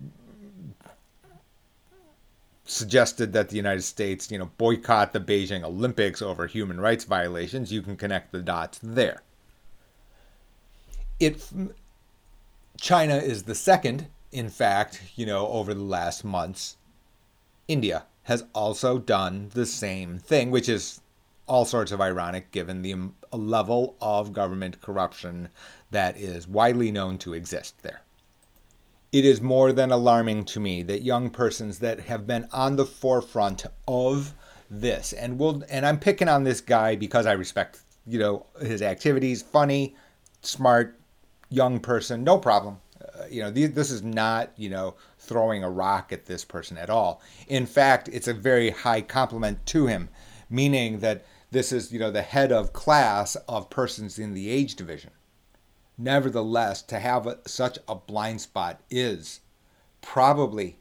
suggested 2.64 3.32
that 3.32 3.48
the 3.48 3.56
United 3.56 3.82
States, 3.82 4.30
you 4.30 4.38
know, 4.38 4.50
boycott 4.58 5.12
the 5.12 5.20
Beijing 5.20 5.64
Olympics 5.64 6.22
over 6.22 6.46
human 6.46 6.80
rights 6.80 7.04
violations, 7.04 7.72
you 7.72 7.82
can 7.82 7.96
connect 7.96 8.32
the 8.32 8.40
dots 8.40 8.78
there. 8.82 9.22
It 11.20 11.46
China 12.80 13.16
is 13.16 13.44
the 13.44 13.54
second, 13.54 14.08
in 14.32 14.48
fact, 14.48 15.02
you 15.16 15.26
know, 15.26 15.48
over 15.48 15.74
the 15.74 15.82
last 15.82 16.24
months. 16.24 16.76
India 17.66 18.04
has 18.24 18.44
also 18.54 18.98
done 18.98 19.50
the 19.54 19.66
same 19.66 20.18
thing, 20.18 20.50
which 20.50 20.68
is 20.68 21.00
all 21.46 21.64
sorts 21.64 21.92
of 21.92 22.00
ironic 22.00 22.50
given 22.50 22.82
the 22.82 22.96
level 23.32 23.96
of 24.00 24.32
government 24.32 24.80
corruption 24.80 25.48
that 25.90 26.16
is 26.16 26.48
widely 26.48 26.90
known 26.90 27.18
to 27.18 27.34
exist 27.34 27.82
there. 27.82 28.02
It 29.12 29.24
is 29.24 29.40
more 29.40 29.72
than 29.72 29.92
alarming 29.92 30.44
to 30.46 30.60
me 30.60 30.82
that 30.84 31.02
young 31.02 31.30
persons 31.30 31.78
that 31.78 32.00
have 32.00 32.26
been 32.26 32.48
on 32.52 32.76
the 32.76 32.86
forefront 32.86 33.64
of 33.86 34.34
this 34.70 35.12
and 35.12 35.38
will 35.38 35.62
and 35.68 35.86
I'm 35.86 36.00
picking 36.00 36.28
on 36.28 36.42
this 36.42 36.60
guy 36.60 36.96
because 36.96 37.26
I 37.26 37.32
respect 37.32 37.80
you 38.06 38.18
know 38.18 38.46
his 38.60 38.82
activities 38.82 39.42
funny 39.42 39.94
smart 40.42 40.98
young 41.50 41.78
person 41.78 42.24
no 42.24 42.38
problem. 42.38 42.78
Uh, 43.00 43.26
you 43.30 43.42
know 43.42 43.50
this 43.50 43.90
is 43.90 44.02
not 44.02 44.50
you 44.56 44.70
know 44.70 44.96
throwing 45.24 45.64
a 45.64 45.70
rock 45.70 46.12
at 46.12 46.26
this 46.26 46.44
person 46.44 46.76
at 46.76 46.90
all 46.90 47.20
in 47.48 47.66
fact 47.66 48.08
it's 48.12 48.28
a 48.28 48.34
very 48.34 48.70
high 48.70 49.00
compliment 49.00 49.64
to 49.66 49.86
him 49.86 50.08
meaning 50.48 51.00
that 51.00 51.24
this 51.50 51.72
is 51.72 51.92
you 51.92 51.98
know 51.98 52.10
the 52.10 52.22
head 52.22 52.52
of 52.52 52.72
class 52.72 53.36
of 53.48 53.70
persons 53.70 54.18
in 54.18 54.34
the 54.34 54.50
age 54.50 54.74
division 54.74 55.10
Nevertheless, 55.96 56.82
to 56.82 56.98
have 56.98 57.26
a, 57.26 57.38
such 57.46 57.78
a 57.86 57.94
blind 57.94 58.40
spot 58.40 58.80
is 58.90 59.40
probably 60.00 60.78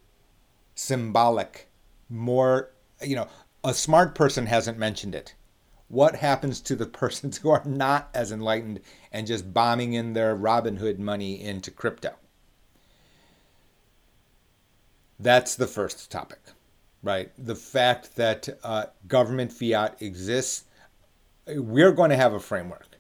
symbolic. 0.74 1.70
More, 2.10 2.72
you 3.02 3.16
know, 3.16 3.28
a 3.64 3.74
smart 3.74 4.16
person 4.16 4.48
hasn't 4.48 4.80
mentioned 4.80 5.14
it. 5.14 5.36
What 5.88 6.16
happens 6.16 6.60
to 6.62 6.76
the 6.76 6.86
persons 7.02 7.38
who 7.38 7.52
are 7.52 7.64
not 7.64 8.10
as 8.14 8.32
enlightened 8.32 8.80
and 9.12 9.28
just 9.28 9.54
bombing 9.54 9.94
in 9.94 10.14
their 10.14 10.36
Robinhood 10.36 10.98
money 10.98 11.40
into 11.40 11.70
crypto? 11.70 12.16
That's 15.24 15.56
the 15.56 15.68
first 15.68 16.12
topic, 16.12 16.42
right? 17.02 17.32
The 17.38 17.56
fact 17.56 18.16
that 18.18 18.50
uh, 18.64 18.86
government 19.08 19.54
fiat 19.54 20.02
exists. 20.02 20.66
We're 21.48 21.92
going 21.92 22.10
to 22.10 22.16
have 22.16 22.34
a 22.34 22.40
framework 22.40 22.98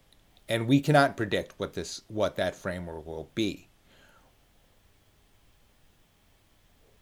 and 0.49 0.67
we 0.67 0.79
cannot 0.79 1.17
predict 1.17 1.53
what 1.57 1.73
this 1.73 2.01
what 2.07 2.35
that 2.35 2.55
framework 2.55 3.05
will 3.05 3.29
be. 3.35 3.67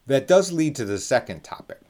That 0.08 0.28
does 0.28 0.52
lead 0.52 0.76
to 0.76 0.86
the 0.86 0.98
second 0.98 1.44
topic. 1.44 1.82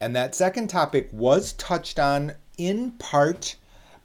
And 0.00 0.14
that 0.16 0.34
second 0.34 0.68
topic 0.68 1.08
was 1.12 1.52
touched 1.54 1.98
on 1.98 2.34
in 2.56 2.92
part, 2.92 3.56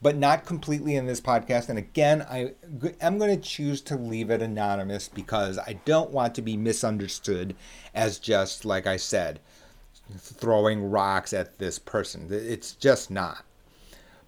but 0.04 0.18
not 0.18 0.46
completely 0.46 0.96
in 0.96 1.08
this 1.08 1.22
podcast. 1.22 1.70
And 1.70 1.80
again, 1.80 2.22
I 2.30 2.54
am 3.02 3.18
going 3.18 3.36
to 3.36 3.42
choose 3.42 3.82
to 3.82 3.96
leave 3.96 4.30
it 4.30 4.42
anonymous 4.42 5.08
because 5.08 5.58
I 5.58 5.80
don't 5.86 6.12
want 6.12 6.36
to 6.36 6.42
be 6.42 6.58
misunderstood 6.58 7.56
as 7.96 8.20
just, 8.20 8.66
like 8.66 8.86
I 8.86 8.98
said, 8.98 9.40
throwing 10.18 10.92
rocks 10.92 11.34
at 11.34 11.58
this 11.58 11.80
person. 11.80 12.28
It's 12.30 12.74
just 12.74 13.10
not 13.10 13.44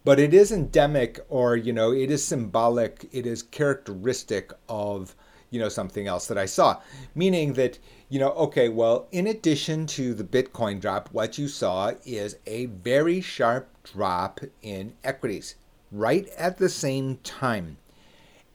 but 0.06 0.20
it 0.20 0.34
is 0.34 0.52
endemic 0.52 1.20
or 1.30 1.58
you 1.58 1.74
know 1.74 1.92
it 1.92 2.10
is 2.10 2.24
symbolic 2.24 3.10
it 3.12 3.26
is 3.26 3.42
characteristic 3.42 4.54
of 4.70 5.16
you 5.50 5.60
know 5.60 5.68
something 5.68 6.08
else 6.08 6.28
that 6.28 6.38
i 6.38 6.46
saw 6.46 6.80
meaning 7.16 7.54
that 7.54 7.78
you 8.08 8.20
know 8.20 8.32
okay 8.32 8.70
well 8.70 9.08
in 9.12 9.28
addition 9.28 9.86
to 9.86 10.14
the 10.14 10.24
bitcoin 10.24 10.80
drop 10.80 11.10
what 11.12 11.38
you 11.38 11.48
saw 11.48 11.92
is 12.06 12.38
a 12.46 12.68
very 12.68 13.20
sharp 13.20 13.68
drop 13.84 14.40
in 14.62 14.94
equities 15.04 15.56
right 15.98 16.28
at 16.38 16.58
the 16.58 16.70
same 16.70 17.18
time. 17.18 17.78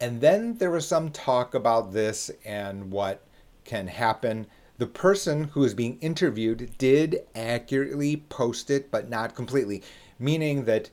And 0.01 0.21
then 0.21 0.57
there 0.59 0.71
was 0.71 0.87
some 0.87 1.11
talk 1.11 1.55
about 1.55 1.93
this 1.93 2.31
and 2.45 2.91
what 2.91 3.23
can 3.65 3.87
happen. 3.87 4.47
The 4.79 4.87
person 4.87 5.45
who 5.45 5.65
is 5.65 5.75
being 5.75 5.99
interviewed 6.01 6.73
did 6.79 7.21
accurately 7.35 8.17
post 8.17 8.71
it 8.71 8.91
but 8.91 9.11
not 9.11 9.35
completely 9.35 9.83
meaning 10.19 10.65
that 10.65 10.91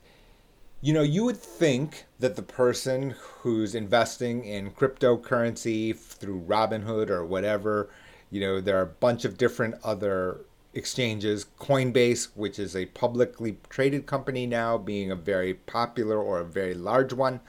you 0.80 0.92
know, 0.92 1.02
you 1.02 1.24
would 1.24 1.36
think 1.36 2.04
that 2.20 2.36
the 2.36 2.42
person 2.42 3.14
who's 3.40 3.74
investing 3.74 4.44
in 4.44 4.70
cryptocurrency 4.70 5.96
through 5.96 6.42
Robinhood 6.42 7.10
or 7.10 7.24
whatever, 7.24 7.90
you 8.30 8.40
know, 8.40 8.60
there 8.60 8.78
are 8.78 8.82
a 8.82 8.86
bunch 8.86 9.24
of 9.24 9.36
different 9.36 9.74
other 9.82 10.42
exchanges. 10.74 11.46
Coinbase, 11.58 12.28
which 12.34 12.58
is 12.58 12.76
a 12.76 12.86
publicly 12.86 13.58
traded 13.68 14.06
company 14.06 14.46
now, 14.46 14.78
being 14.78 15.10
a 15.10 15.16
very 15.16 15.54
popular 15.54 16.18
or 16.20 16.40
a 16.40 16.44
very 16.44 16.74
large 16.74 17.12
one. 17.12 17.40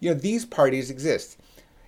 You 0.00 0.10
know, 0.10 0.20
these 0.20 0.44
parties 0.44 0.90
exist. 0.90 1.38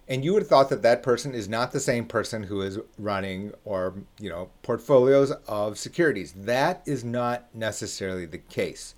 And 0.08 0.24
you 0.24 0.32
would 0.32 0.42
have 0.42 0.48
thought 0.48 0.70
that 0.70 0.82
that 0.82 1.02
person 1.02 1.34
is 1.34 1.50
not 1.50 1.72
the 1.72 1.80
same 1.80 2.06
person 2.06 2.44
who 2.44 2.62
is 2.62 2.78
running 2.98 3.52
or, 3.66 3.94
you 4.18 4.30
know, 4.30 4.48
portfolios 4.62 5.32
of 5.46 5.78
securities. 5.78 6.32
That 6.32 6.82
is 6.86 7.04
not 7.04 7.54
necessarily 7.54 8.24
the 8.24 8.38
case 8.38 8.94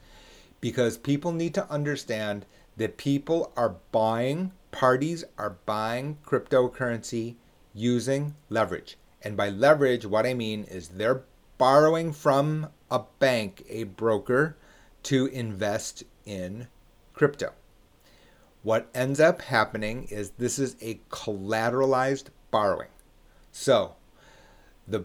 because 0.60 0.96
people 0.96 1.32
need 1.32 1.54
to 1.54 1.68
understand 1.68 2.46
that 2.76 2.96
people 2.96 3.52
are 3.56 3.76
buying, 3.90 4.52
parties 4.70 5.24
are 5.36 5.56
buying 5.66 6.18
cryptocurrency 6.24 7.34
using 7.74 8.36
leverage. 8.48 8.96
And 9.22 9.36
by 9.36 9.50
leverage, 9.50 10.06
what 10.06 10.26
I 10.26 10.34
mean 10.34 10.64
is 10.64 10.88
they're 10.88 11.24
borrowing 11.60 12.10
from 12.10 12.66
a 12.90 13.02
bank, 13.18 13.62
a 13.68 13.82
broker, 13.84 14.56
to 15.02 15.26
invest 15.26 16.02
in 16.24 16.66
crypto. 17.12 17.52
What 18.62 18.88
ends 18.94 19.20
up 19.20 19.42
happening 19.42 20.04
is 20.04 20.30
this 20.30 20.58
is 20.58 20.74
a 20.80 21.02
collateralized 21.10 22.28
borrowing. 22.50 22.88
So 23.52 23.96
the 24.88 25.04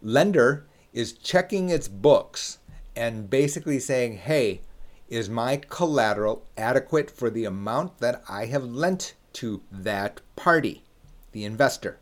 lender 0.00 0.68
is 0.92 1.12
checking 1.12 1.70
its 1.70 1.88
books 1.88 2.58
and 2.94 3.28
basically 3.28 3.80
saying, 3.80 4.18
hey, 4.18 4.60
is 5.08 5.28
my 5.28 5.56
collateral 5.56 6.46
adequate 6.56 7.10
for 7.10 7.30
the 7.30 7.46
amount 7.46 7.98
that 7.98 8.22
I 8.28 8.46
have 8.46 8.64
lent 8.64 9.14
to 9.34 9.60
that 9.72 10.20
party, 10.36 10.84
the 11.32 11.44
investor? 11.44 11.98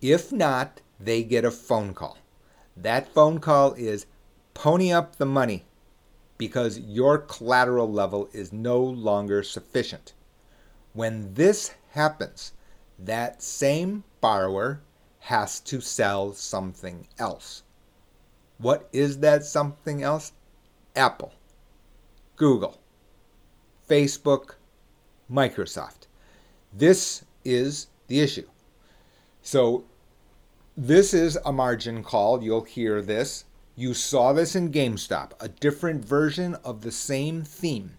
If 0.00 0.32
not, 0.32 0.80
they 0.98 1.22
get 1.22 1.44
a 1.44 1.50
phone 1.50 1.92
call. 1.92 2.16
That 2.76 3.08
phone 3.12 3.38
call 3.38 3.72
is 3.74 4.06
pony 4.54 4.92
up 4.92 5.16
the 5.16 5.26
money 5.26 5.64
because 6.38 6.78
your 6.78 7.18
collateral 7.18 7.90
level 7.90 8.28
is 8.32 8.52
no 8.52 8.78
longer 8.80 9.42
sufficient. 9.42 10.12
When 10.92 11.34
this 11.34 11.74
happens, 11.90 12.52
that 12.98 13.42
same 13.42 14.04
borrower 14.20 14.82
has 15.20 15.60
to 15.60 15.80
sell 15.80 16.32
something 16.34 17.08
else. 17.18 17.62
What 18.58 18.88
is 18.92 19.18
that 19.18 19.44
something 19.44 20.02
else? 20.02 20.32
Apple, 20.94 21.32
Google, 22.36 22.80
Facebook, 23.88 24.54
Microsoft. 25.30 26.06
This 26.72 27.24
is 27.44 27.88
the 28.08 28.20
issue. 28.20 28.48
So, 29.42 29.84
this 30.76 31.14
is 31.14 31.38
a 31.44 31.52
margin 31.52 32.02
call. 32.02 32.42
You'll 32.42 32.64
hear 32.64 33.00
this. 33.00 33.44
You 33.74 33.94
saw 33.94 34.32
this 34.32 34.54
in 34.54 34.72
GameStop, 34.72 35.32
a 35.40 35.48
different 35.48 36.04
version 36.04 36.54
of 36.64 36.80
the 36.80 36.92
same 36.92 37.42
theme, 37.42 37.98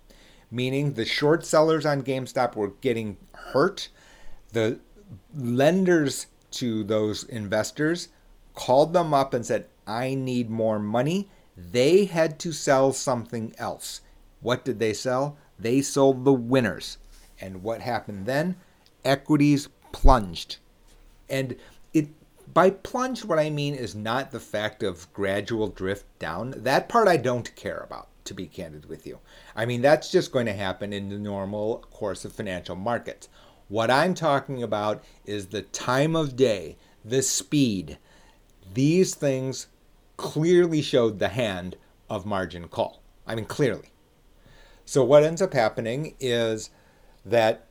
meaning 0.50 0.94
the 0.94 1.06
short 1.06 1.46
sellers 1.46 1.86
on 1.86 2.02
GameStop 2.02 2.56
were 2.56 2.74
getting 2.82 3.18
hurt. 3.34 3.90
The 4.54 4.80
lenders 5.36 6.28
to 6.52 6.84
those 6.84 7.24
investors 7.24 8.10
called 8.56 8.94
them 8.94 9.14
up 9.14 9.34
and 9.34 9.46
said, 9.46 9.68
I 9.86 10.16
need 10.16 10.50
more 10.50 10.80
money. 10.80 11.30
They 11.56 12.06
had 12.06 12.40
to 12.40 12.52
sell 12.52 12.92
something 12.92 13.54
else. 13.58 14.02
What 14.42 14.66
did 14.66 14.80
they 14.80 14.94
sell? 14.94 15.38
They 15.60 15.82
sold 15.82 16.26
the 16.26 16.34
winners. 16.34 16.98
And 17.40 17.64
what 17.64 17.82
happened 17.82 18.26
then? 18.26 18.56
Equities 19.06 19.70
plunged. 19.92 20.58
And 21.30 21.56
by 22.54 22.70
plunge, 22.70 23.26
what 23.26 23.40
I 23.40 23.50
mean 23.50 23.76
is 23.76 23.94
not 23.94 24.32
the 24.32 24.40
fact 24.40 24.82
of 24.82 25.12
gradual 25.14 25.68
drift 25.68 26.06
down. 26.20 26.54
That 26.58 26.90
part 26.90 27.08
I 27.08 27.18
don't 27.18 27.56
care 27.56 27.80
about, 27.80 28.08
to 28.26 28.34
be 28.34 28.48
candid 28.48 28.88
with 28.88 29.06
you. 29.06 29.20
I 29.56 29.66
mean, 29.66 29.82
that's 29.82 30.12
just 30.12 30.32
going 30.32 30.46
to 30.46 30.54
happen 30.54 30.94
in 30.94 31.10
the 31.10 31.18
normal 31.18 31.80
course 31.92 32.26
of 32.26 32.34
financial 32.34 32.76
markets. 32.76 33.28
What 33.68 33.92
I'm 33.92 34.14
talking 34.14 34.64
about 34.64 35.04
is 35.26 35.48
the 35.48 35.62
time 35.62 36.16
of 36.16 36.36
day, 36.36 36.78
the 37.04 37.22
speed. 37.22 37.98
These 38.74 39.16
things 39.16 39.68
clearly 40.16 40.82
showed 40.82 41.20
the 41.20 41.30
hand 41.30 41.76
of 42.10 42.26
margin 42.26 42.70
call. 42.70 43.02
I 43.26 43.36
mean, 43.36 43.46
clearly. 43.46 43.92
So, 44.86 45.04
what 45.04 45.24
ends 45.24 45.42
up 45.42 45.54
happening 45.54 46.16
is 46.20 46.70
that 47.26 47.68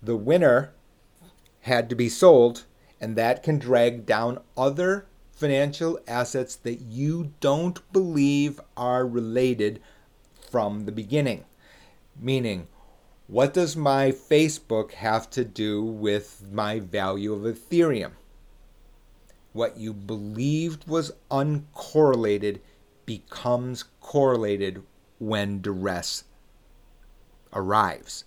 the 0.00 0.16
winner 0.16 0.72
had 1.62 1.90
to 1.90 1.96
be 1.96 2.08
sold 2.08 2.64
and 3.00 3.16
that 3.16 3.42
can 3.42 3.58
drag 3.58 4.04
down 4.06 4.40
other 4.56 5.06
financial 5.32 5.98
assets 6.06 6.54
that 6.56 6.80
you 6.80 7.32
don't 7.40 7.80
believe 7.92 8.60
are 8.76 9.06
related 9.06 9.80
from 10.50 10.84
the 10.84 10.92
beginning. 10.92 11.44
Meaning, 12.20 12.68
what 13.26 13.54
does 13.54 13.76
my 13.76 14.10
Facebook 14.10 14.92
have 14.92 15.30
to 15.30 15.44
do 15.44 15.82
with 15.82 16.42
my 16.52 16.80
value 16.80 17.32
of 17.32 17.42
Ethereum? 17.42 18.12
What 19.52 19.78
you 19.78 19.94
believed 19.94 20.86
was 20.86 21.12
uncorrelated 21.30 22.60
becomes 23.06 23.84
correlated 24.00 24.82
when 25.18 25.60
duress 25.60 26.24
arrives. 27.52 28.24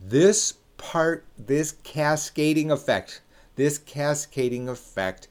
This 0.00 0.54
part, 0.76 1.24
this 1.38 1.72
cascading 1.82 2.70
effect 2.70 3.22
this 3.56 3.78
cascading 3.78 4.68
effect 4.68 5.28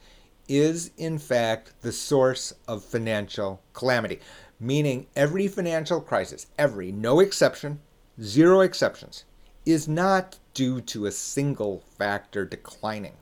is, 0.47 0.91
in 0.97 1.17
fact, 1.17 1.73
the 1.81 1.91
source 1.91 2.53
of 2.67 2.83
financial 2.83 3.61
calamity. 3.73 4.19
Meaning, 4.59 5.07
every 5.15 5.47
financial 5.47 6.01
crisis, 6.01 6.47
every, 6.57 6.91
no 6.91 7.19
exception, 7.19 7.79
zero 8.21 8.61
exceptions, 8.61 9.25
is 9.65 9.87
not 9.87 10.37
due 10.53 10.81
to 10.81 11.05
a 11.05 11.11
single 11.11 11.83
factor 11.97 12.45
declining. 12.45 13.13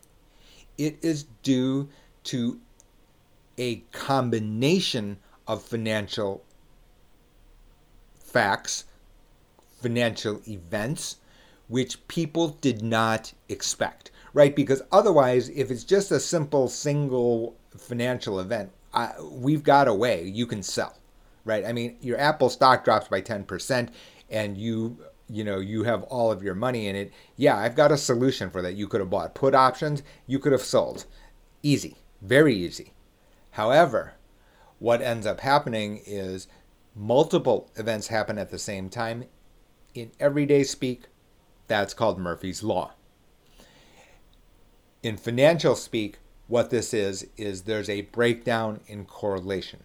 It 0.78 0.98
is 1.02 1.26
due 1.42 1.90
to 2.26 2.60
a 3.58 3.78
combination 3.92 5.18
of 5.48 5.64
financial 5.64 6.44
facts, 8.18 8.86
financial 9.82 10.42
events, 10.48 11.18
which 11.68 12.08
people 12.08 12.50
did 12.62 12.82
not 12.82 13.34
expect 13.50 14.12
right? 14.34 14.56
Because 14.56 14.82
otherwise, 14.92 15.50
if 15.50 15.72
it's 15.72 15.84
just 15.84 16.12
a 16.12 16.20
simple 16.20 16.68
single 16.68 17.56
financial 17.78 18.40
event, 18.40 18.72
I, 18.94 19.14
we've 19.22 19.64
got 19.64 19.88
a 19.88 19.94
way 19.94 20.24
you 20.24 20.46
can 20.46 20.62
sell, 20.62 20.98
right? 21.46 21.66
I 21.66 21.74
mean, 21.74 21.98
your 22.02 22.20
Apple 22.20 22.50
stock 22.50 22.84
drops 22.84 23.08
by 23.08 23.22
10% 23.22 23.90
and 24.30 24.58
you 24.58 24.98
you 25.30 25.44
know 25.44 25.60
you 25.60 25.84
have 25.84 26.04
all 26.04 26.32
of 26.32 26.44
your 26.44 26.56
money 26.56 26.88
in 26.88 26.96
it. 26.96 27.14
Yeah 27.38 27.58
i've 27.58 27.76
got 27.76 27.92
a 27.92 27.98
solution 27.98 28.50
for 28.50 28.62
that. 28.62 28.76
You 28.76 28.88
could 28.88 29.00
have 29.00 29.10
bought 29.10 29.36
put 29.36 29.56
options 29.56 30.04
you 30.28 30.38
could 30.40 30.52
have 30.52 30.62
sold. 30.62 31.06
Easy 31.62 31.96
very 32.22 32.56
easy. 32.56 32.94
However 33.52 34.16
what 34.80 35.02
ends 35.02 35.26
up 35.26 35.40
happening 35.40 36.02
is 36.06 36.48
multiple 36.94 37.72
events 37.76 38.08
happen 38.08 38.38
at 38.38 38.50
the 38.50 38.60
same 38.60 38.90
time. 38.90 39.26
In 39.94 40.12
everyday 40.20 40.64
speak 40.64 41.04
that's 41.68 41.94
called 41.94 42.20
murphy's 42.20 42.64
law 42.64 42.94
in 45.04 45.18
financial 45.18 45.76
speak, 45.76 46.18
what 46.48 46.70
this 46.70 46.94
is, 46.94 47.28
is 47.38 47.64
there's 47.64 47.90
a 47.90 48.02
breakdown 48.02 48.80
in 48.88 49.06
correlation. 49.06 49.84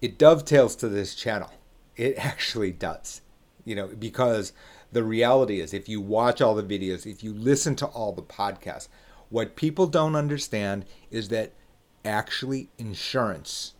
It 0.00 0.18
dovetails 0.18 0.76
to 0.76 0.88
this 0.88 1.14
channel. 1.14 1.50
It 1.96 2.16
actually 2.18 2.72
does. 2.72 3.22
You 3.64 3.76
know, 3.76 3.88
because 3.88 4.52
the 4.92 5.04
reality 5.04 5.60
is, 5.60 5.72
if 5.72 5.88
you 5.88 6.00
watch 6.00 6.40
all 6.40 6.54
the 6.54 6.62
videos, 6.62 7.06
if 7.06 7.22
you 7.22 7.32
listen 7.32 7.76
to 7.76 7.86
all 7.86 8.12
the 8.12 8.22
podcasts, 8.22 8.88
what 9.30 9.56
people 9.56 9.86
don't 9.86 10.16
understand 10.16 10.84
is 11.10 11.28
that 11.28 11.52
actually 12.04 12.70
insurance, 12.78 13.74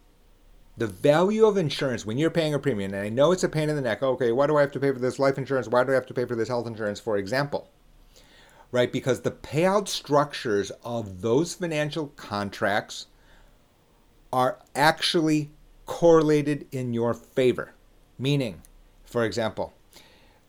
the 0.77 0.87
value 0.87 1.47
of 1.47 1.57
insurance 1.57 2.05
when 2.05 2.19
you're 2.19 2.31
paying 2.31 2.53
a 2.53 2.59
premium, 2.59 2.93
and 2.93 3.03
I 3.03 3.09
know 3.09 3.33
it's 3.33 3.45
a 3.45 3.49
pain 3.49 3.71
in 3.71 3.77
the 3.77 3.83
neck. 3.83 4.03
Okay, 4.03 4.31
why 4.31 4.47
do 4.47 4.59
I 4.59 4.61
have 4.61 4.73
to 4.73 4.81
pay 4.81 4.93
for 4.93 4.99
this 4.99 5.19
life 5.19 5.39
insurance? 5.39 5.69
Why 5.69 5.85
do 5.85 5.93
I 5.93 5.95
have 5.95 6.07
to 6.07 6.15
pay 6.15 6.27
for 6.27 6.37
this 6.37 6.49
health 6.49 6.67
insurance, 6.67 7.01
for 7.01 7.17
example? 7.17 7.71
Right? 8.71 8.93
Because 8.93 9.21
the 9.23 9.31
payout 9.31 9.89
structures 9.89 10.71
of 10.85 11.23
those 11.23 11.55
financial 11.55 12.09
contracts 12.09 13.07
are 14.33 14.59
actually 14.75 15.51
correlated 15.87 16.67
in 16.71 16.93
your 16.93 17.15
favor. 17.15 17.73
Meaning, 18.19 18.63
for 19.05 19.25
example, 19.25 19.73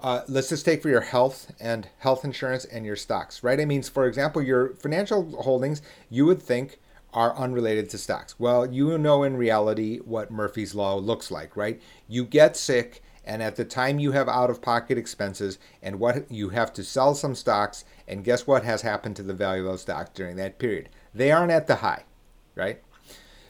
uh, 0.02 0.22
let's 0.28 0.50
just 0.50 0.66
take 0.66 0.82
for 0.82 0.90
your 0.90 1.02
health 1.02 1.52
and 1.60 1.88
health 2.00 2.24
insurance 2.24 2.66
and 2.66 2.86
your 2.86 2.96
stocks, 2.96 3.44
right? 3.44 3.60
It 3.60 3.68
means, 3.68 3.90
for 3.90 4.06
example, 4.08 4.42
your 4.42 4.76
financial 4.76 5.42
holdings 5.42 5.82
you 6.10 6.26
would 6.26 6.42
think 6.42 6.80
are 7.14 7.36
unrelated 7.36 7.90
to 7.90 7.98
stocks. 7.98 8.40
Well, 8.40 8.72
you 8.72 8.98
know 8.98 9.24
in 9.24 9.36
reality 9.36 9.98
what 10.00 10.32
Murphy's 10.32 10.76
Law 10.76 10.96
looks 10.96 11.32
like, 11.32 11.58
right? 11.58 11.82
You 12.08 12.24
get 12.24 12.56
sick 12.56 13.02
and 13.30 13.44
at 13.44 13.58
the 13.58 13.64
time 13.64 14.00
you 14.00 14.12
have 14.14 14.28
out 14.28 14.50
of 14.50 14.60
pocket 14.60 14.98
expenses 14.98 15.60
and 15.84 16.00
what 16.00 16.30
you 16.32 16.50
have 16.50 16.74
to 16.74 16.84
sell 16.84 17.14
some 17.14 17.36
stocks 17.36 17.86
and 18.08 18.24
guess 18.24 18.48
what 18.48 18.64
has 18.64 18.82
happened 18.82 19.16
to 19.16 19.22
the 19.22 19.36
value 19.36 19.62
of 19.62 19.70
those 19.70 19.82
stocks 19.82 20.10
during 20.16 20.36
that 20.38 20.58
period? 20.58 20.90
They 21.14 21.32
aren't 21.32 21.52
at 21.52 21.68
the 21.68 21.76
high 21.76 22.06
right? 22.56 22.82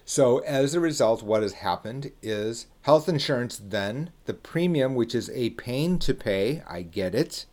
So 0.04 0.40
as 0.40 0.76
a 0.76 0.82
result 0.82 1.24
what 1.24 1.44
has 1.44 1.54
happened 1.54 2.12
is 2.22 2.68
health 2.82 3.08
insurance 3.08 3.62
then 3.64 4.12
the 4.26 4.34
premium 4.34 4.96
which 4.96 5.16
is 5.16 5.30
a 5.30 5.52
pain 5.52 5.98
to 6.00 6.14
pay 6.14 6.62
i 6.68 6.82
get 6.82 7.16
it 7.16 7.46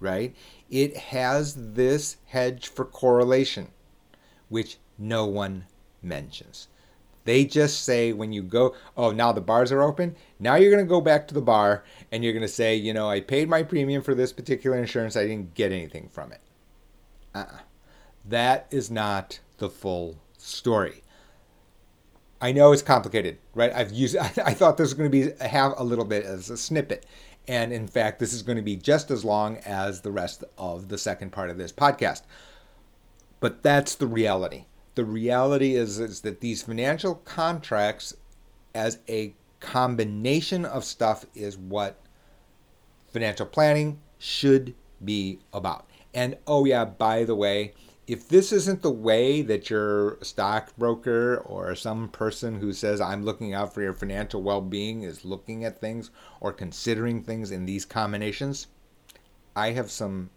right? 0.00 0.36
It 0.68 0.96
has 0.98 1.74
this 1.74 2.18
hedge 2.26 2.68
for 2.68 2.84
correlation 2.84 3.68
which 4.50 4.76
no 4.98 5.24
one 5.24 5.64
mentions 6.02 6.68
they 7.24 7.44
just 7.44 7.84
say 7.84 8.12
when 8.12 8.32
you 8.32 8.42
go, 8.42 8.74
oh, 8.96 9.10
now 9.10 9.32
the 9.32 9.40
bars 9.40 9.70
are 9.72 9.82
open. 9.82 10.16
Now 10.38 10.54
you're 10.54 10.70
going 10.70 10.84
to 10.84 10.88
go 10.88 11.00
back 11.00 11.28
to 11.28 11.34
the 11.34 11.40
bar 11.40 11.84
and 12.10 12.24
you're 12.24 12.32
going 12.32 12.42
to 12.42 12.48
say, 12.48 12.74
you 12.74 12.94
know, 12.94 13.08
I 13.08 13.20
paid 13.20 13.48
my 13.48 13.62
premium 13.62 14.02
for 14.02 14.14
this 14.14 14.32
particular 14.32 14.78
insurance. 14.78 15.16
I 15.16 15.26
didn't 15.26 15.54
get 15.54 15.72
anything 15.72 16.08
from 16.10 16.32
it. 16.32 16.40
Uh-uh. 17.34 17.60
That 18.24 18.66
is 18.70 18.90
not 18.90 19.40
the 19.58 19.68
full 19.68 20.18
story. 20.38 21.02
I 22.40 22.52
know 22.52 22.72
it's 22.72 22.82
complicated, 22.82 23.38
right? 23.54 23.72
I've 23.72 23.92
used, 23.92 24.16
I 24.16 24.54
thought 24.54 24.76
this 24.76 24.86
was 24.86 24.94
going 24.94 25.10
to 25.10 25.32
be 25.38 25.46
have 25.46 25.74
a 25.76 25.84
little 25.84 26.06
bit 26.06 26.24
as 26.24 26.48
a 26.48 26.56
snippet. 26.56 27.04
And 27.46 27.72
in 27.72 27.86
fact, 27.86 28.18
this 28.18 28.32
is 28.32 28.42
going 28.42 28.56
to 28.56 28.62
be 28.62 28.76
just 28.76 29.10
as 29.10 29.24
long 29.24 29.58
as 29.58 30.00
the 30.00 30.10
rest 30.10 30.44
of 30.56 30.88
the 30.88 30.98
second 30.98 31.32
part 31.32 31.50
of 31.50 31.58
this 31.58 31.72
podcast. 31.72 32.22
But 33.40 33.62
that's 33.62 33.94
the 33.94 34.06
reality. 34.06 34.66
The 34.94 35.04
reality 35.04 35.76
is, 35.76 35.98
is 35.98 36.20
that 36.22 36.40
these 36.40 36.62
financial 36.62 37.14
contracts, 37.14 38.14
as 38.74 38.98
a 39.08 39.34
combination 39.60 40.64
of 40.64 40.84
stuff, 40.84 41.24
is 41.34 41.56
what 41.56 42.00
financial 43.12 43.46
planning 43.46 44.00
should 44.18 44.74
be 45.04 45.38
about. 45.52 45.86
And 46.12 46.36
oh, 46.46 46.64
yeah, 46.64 46.84
by 46.84 47.24
the 47.24 47.36
way, 47.36 47.72
if 48.06 48.28
this 48.28 48.50
isn't 48.50 48.82
the 48.82 48.90
way 48.90 49.40
that 49.42 49.70
your 49.70 50.18
stockbroker 50.20 51.36
or 51.46 51.76
some 51.76 52.08
person 52.08 52.58
who 52.58 52.72
says 52.72 53.00
I'm 53.00 53.24
looking 53.24 53.54
out 53.54 53.72
for 53.72 53.82
your 53.82 53.94
financial 53.94 54.42
well-being 54.42 55.02
is 55.02 55.24
looking 55.24 55.64
at 55.64 55.80
things 55.80 56.10
or 56.40 56.52
considering 56.52 57.22
things 57.22 57.52
in 57.52 57.66
these 57.66 57.84
combinations, 57.84 58.66
I 59.54 59.70
have 59.70 59.92
some 59.92 60.30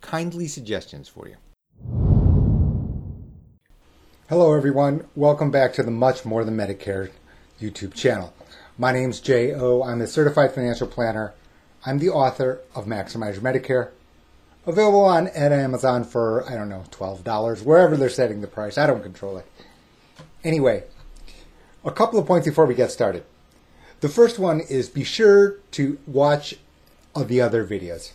kindly 0.00 0.46
suggestions 0.46 1.08
for 1.08 1.26
you. 1.26 1.36
Hello 4.30 4.54
everyone, 4.54 5.08
welcome 5.16 5.50
back 5.50 5.72
to 5.72 5.82
the 5.82 5.90
Much 5.90 6.24
More 6.24 6.44
Than 6.44 6.56
Medicare 6.56 7.10
YouTube 7.60 7.94
channel. 7.94 8.32
My 8.78 8.92
name 8.92 9.10
is 9.10 9.18
Jay 9.18 9.52
O. 9.52 9.82
I'm 9.82 10.00
a 10.00 10.06
certified 10.06 10.52
financial 10.52 10.86
planner. 10.86 11.34
I'm 11.84 11.98
the 11.98 12.10
author 12.10 12.60
of 12.72 12.86
Maximize 12.86 13.34
Your 13.34 13.42
Medicare 13.42 13.90
Available 14.66 15.04
on 15.04 15.26
at 15.26 15.50
Amazon 15.50 16.04
for 16.04 16.48
I 16.48 16.54
don't 16.54 16.68
know 16.68 16.84
twelve 16.92 17.24
dollars, 17.24 17.64
wherever 17.64 17.96
they're 17.96 18.08
setting 18.08 18.40
the 18.40 18.46
price. 18.46 18.78
I 18.78 18.86
don't 18.86 19.02
control 19.02 19.36
it. 19.36 19.46
Anyway, 20.44 20.84
a 21.84 21.90
couple 21.90 22.20
of 22.20 22.26
points 22.26 22.46
before 22.46 22.66
we 22.66 22.76
get 22.76 22.92
started. 22.92 23.24
The 24.00 24.08
first 24.08 24.38
one 24.38 24.60
is 24.60 24.88
be 24.88 25.02
sure 25.02 25.56
to 25.72 25.98
watch 26.06 26.54
the 27.16 27.40
other 27.40 27.66
videos. 27.66 28.12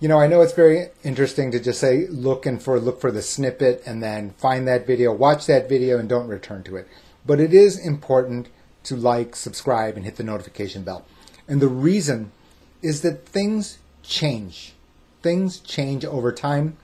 You 0.00 0.08
know, 0.08 0.18
I 0.18 0.26
know 0.26 0.40
it's 0.40 0.54
very 0.54 0.88
interesting 1.04 1.50
to 1.50 1.60
just 1.60 1.78
say 1.78 2.06
look 2.08 2.46
and 2.46 2.60
for 2.60 2.80
look 2.80 3.00
for 3.00 3.12
the 3.12 3.22
snippet 3.22 3.82
and 3.86 4.02
then 4.02 4.30
find 4.38 4.66
that 4.66 4.86
video, 4.86 5.12
watch 5.12 5.46
that 5.46 5.68
video 5.68 5.98
and 5.98 6.08
don't 6.08 6.26
return 6.26 6.62
to 6.64 6.76
it. 6.76 6.88
But 7.26 7.38
it 7.38 7.52
is 7.52 7.78
important 7.78 8.48
to 8.84 8.96
like, 8.96 9.36
subscribe 9.36 9.96
and 9.96 10.06
hit 10.06 10.16
the 10.16 10.24
notification 10.24 10.82
bell. 10.82 11.04
And 11.46 11.60
the 11.60 11.68
reason 11.68 12.32
is 12.80 13.02
that 13.02 13.28
things 13.28 13.78
change 14.02 14.74
things 15.22 15.58
change 15.60 16.04
over 16.04 16.32
time. 16.32 16.76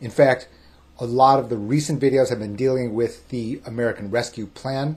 In 0.00 0.10
fact, 0.10 0.48
a 0.98 1.06
lot 1.06 1.38
of 1.38 1.48
the 1.48 1.56
recent 1.56 2.00
videos 2.00 2.28
have 2.30 2.38
been 2.38 2.56
dealing 2.56 2.94
with 2.94 3.28
the 3.28 3.60
American 3.64 4.10
Rescue 4.10 4.46
Plan, 4.46 4.96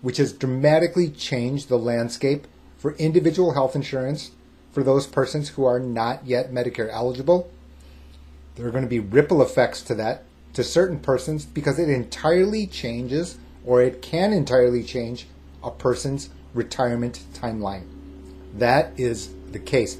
which 0.00 0.16
has 0.18 0.32
dramatically 0.32 1.08
changed 1.10 1.68
the 1.68 1.78
landscape 1.78 2.46
for 2.78 2.92
individual 2.94 3.52
health 3.52 3.74
insurance 3.74 4.30
for 4.74 4.82
those 4.82 5.06
persons 5.06 5.50
who 5.50 5.64
are 5.64 5.78
not 5.78 6.26
yet 6.26 6.52
Medicare 6.52 6.90
eligible. 6.92 7.48
There 8.56 8.66
are 8.66 8.72
going 8.72 8.82
to 8.84 8.90
be 8.90 8.98
ripple 8.98 9.40
effects 9.40 9.80
to 9.82 9.94
that 9.94 10.24
to 10.54 10.64
certain 10.64 10.98
persons 10.98 11.44
because 11.44 11.78
it 11.78 11.88
entirely 11.88 12.66
changes 12.66 13.38
or 13.64 13.82
it 13.82 14.02
can 14.02 14.32
entirely 14.32 14.82
change 14.82 15.26
a 15.62 15.70
person's 15.70 16.28
retirement 16.52 17.20
timeline. 17.32 17.84
That 18.58 18.98
is 18.98 19.32
the 19.52 19.58
case. 19.58 19.96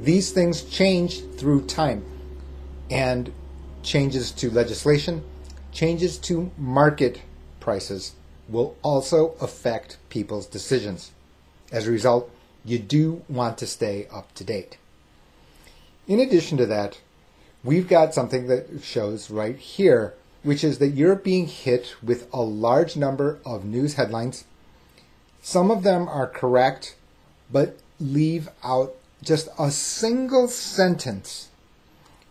These 0.00 0.32
things 0.32 0.62
change 0.64 1.22
through 1.36 1.66
time 1.66 2.04
and 2.90 3.32
changes 3.82 4.30
to 4.32 4.50
legislation, 4.50 5.24
changes 5.72 6.18
to 6.18 6.50
market 6.56 7.22
prices 7.60 8.12
will 8.48 8.76
also 8.82 9.34
affect 9.40 9.96
people's 10.10 10.46
decisions. 10.46 11.12
As 11.70 11.86
a 11.86 11.90
result, 11.90 12.30
you 12.64 12.78
do 12.78 13.22
want 13.28 13.58
to 13.58 13.66
stay 13.66 14.06
up 14.12 14.32
to 14.34 14.44
date. 14.44 14.76
In 16.06 16.20
addition 16.20 16.58
to 16.58 16.66
that, 16.66 17.00
we've 17.64 17.88
got 17.88 18.14
something 18.14 18.46
that 18.48 18.82
shows 18.82 19.30
right 19.30 19.56
here, 19.56 20.14
which 20.42 20.64
is 20.64 20.78
that 20.78 20.88
you're 20.88 21.16
being 21.16 21.46
hit 21.46 21.94
with 22.02 22.28
a 22.32 22.42
large 22.42 22.96
number 22.96 23.38
of 23.44 23.64
news 23.64 23.94
headlines. 23.94 24.44
Some 25.40 25.70
of 25.70 25.82
them 25.82 26.08
are 26.08 26.26
correct, 26.26 26.96
but 27.50 27.78
leave 28.00 28.48
out 28.64 28.94
just 29.22 29.48
a 29.58 29.70
single 29.70 30.48
sentence. 30.48 31.48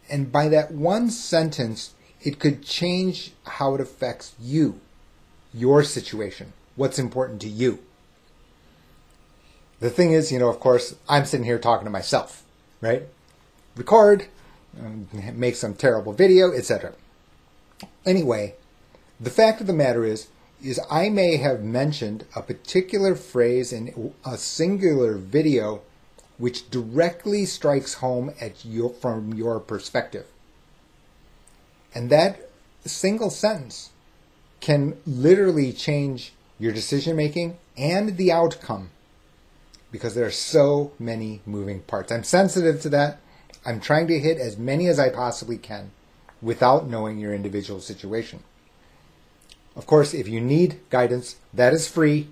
And 0.10 0.32
by 0.32 0.50
that 0.50 0.72
one 0.72 1.10
sentence, 1.10 1.94
it 2.22 2.40
could 2.40 2.64
change 2.64 3.32
how 3.46 3.76
it 3.76 3.82
affects 3.82 4.36
you, 4.40 4.80
your 5.54 5.84
situation, 5.84 6.54
what's 6.76 7.00
important 7.00 7.42
to 7.42 7.50
you. 7.50 7.80
The 9.82 9.90
thing 9.90 10.14
is, 10.14 10.32
you 10.32 10.38
know, 10.38 10.48
of 10.48 10.60
course, 10.60 10.96
I'm 11.10 11.26
sitting 11.26 11.44
here 11.46 11.58
talking 11.58 11.86
to 11.86 11.92
myself, 11.92 12.44
right? 12.82 13.08
Record, 13.76 14.28
um, 14.80 15.08
make 15.34 15.56
some 15.56 15.74
terrible 15.74 16.14
video, 16.14 16.54
etc. 16.54 16.94
Anyway, 18.06 18.54
the 19.20 19.32
fact 19.32 19.60
of 19.60 19.66
the 19.66 19.74
matter 19.74 20.06
is, 20.06 20.28
is 20.64 20.80
I 20.90 21.10
may 21.10 21.38
have 21.38 21.64
mentioned 21.64 22.26
a 22.36 22.44
particular 22.44 23.16
phrase 23.16 23.74
in 23.74 24.14
a 24.24 24.38
singular 24.38 25.16
video 25.16 25.82
which 26.38 26.70
directly 26.70 27.46
strikes 27.46 27.96
home 27.96 28.32
at 28.40 28.64
your, 28.64 28.92
from 28.92 29.34
your 29.34 29.60
perspective. 29.60 30.28
And 31.96 32.12
that 32.12 32.50
single 32.86 33.32
sentence 33.32 33.90
can 34.60 34.98
literally 35.08 35.74
change 35.74 36.34
your 36.60 36.72
decision 36.72 37.16
making 37.16 37.58
and 37.76 38.18
the 38.18 38.32
outcome 38.32 38.92
because 39.92 40.16
there 40.16 40.26
are 40.26 40.32
so 40.32 40.94
many 40.98 41.42
moving 41.46 41.82
parts. 41.82 42.12
I'm 42.12 42.24
sensitive 42.24 42.82
to 42.82 42.90
that. 42.90 43.20
I'm 43.66 43.80
trying 43.80 44.08
to 44.08 44.20
hit 44.20 44.38
as 44.38 44.58
many 44.58 44.88
as 44.88 45.00
I 45.00 45.10
possibly 45.10 45.58
can 45.58 45.92
without 46.42 46.88
knowing 46.88 47.20
your 47.20 47.34
individual 47.34 47.80
situation. 47.80 48.44
Of 49.76 49.86
course, 49.86 50.14
if 50.14 50.28
you 50.28 50.42
need 50.42 50.80
guidance, 50.90 51.36
that 51.54 51.74
is 51.74 51.88
free. 51.88 52.30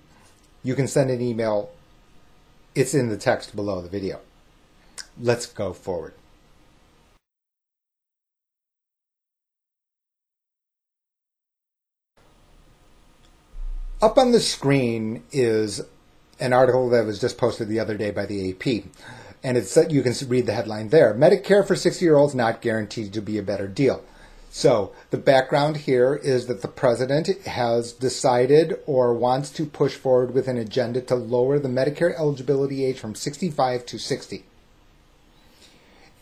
You 0.63 0.75
can 0.75 0.87
send 0.87 1.09
an 1.09 1.21
email 1.21 1.69
it's 2.75 2.93
in 2.93 3.09
the 3.09 3.17
text 3.17 3.55
below 3.55 3.81
the 3.81 3.89
video. 3.89 4.19
Let's 5.19 5.45
go 5.45 5.73
forward. 5.73 6.13
Up 14.01 14.17
on 14.17 14.31
the 14.31 14.39
screen 14.39 15.23
is 15.31 15.81
an 16.39 16.53
article 16.53 16.89
that 16.89 17.05
was 17.05 17.19
just 17.19 17.37
posted 17.37 17.67
the 17.67 17.79
other 17.79 17.97
day 17.97 18.11
by 18.11 18.25
the 18.25 18.51
AP. 18.51 18.85
And 19.43 19.57
it's 19.57 19.77
you 19.89 20.01
can 20.01 20.13
read 20.27 20.45
the 20.45 20.53
headline 20.53 20.89
there. 20.89 21.13
Medicare 21.13 21.65
for 21.65 21.75
60 21.75 22.03
year 22.03 22.17
olds 22.17 22.35
not 22.35 22.61
guaranteed 22.61 23.13
to 23.13 23.21
be 23.21 23.37
a 23.37 23.43
better 23.43 23.67
deal. 23.67 24.03
So, 24.51 24.93
the 25.11 25.17
background 25.17 25.77
here 25.77 26.15
is 26.15 26.47
that 26.47 26.63
the 26.63 26.67
president 26.67 27.27
has 27.45 27.93
decided 27.93 28.79
or 28.87 29.13
wants 29.13 29.51
to 29.51 29.65
push 29.65 29.95
forward 29.95 30.33
with 30.33 30.47
an 30.47 30.57
agenda 30.57 31.01
to 31.01 31.15
lower 31.15 31.59
the 31.59 31.69
Medicare 31.69 32.17
eligibility 32.17 32.83
age 32.83 32.99
from 32.99 33.13
65 33.13 33.85
to 33.85 33.99
60. 33.99 34.43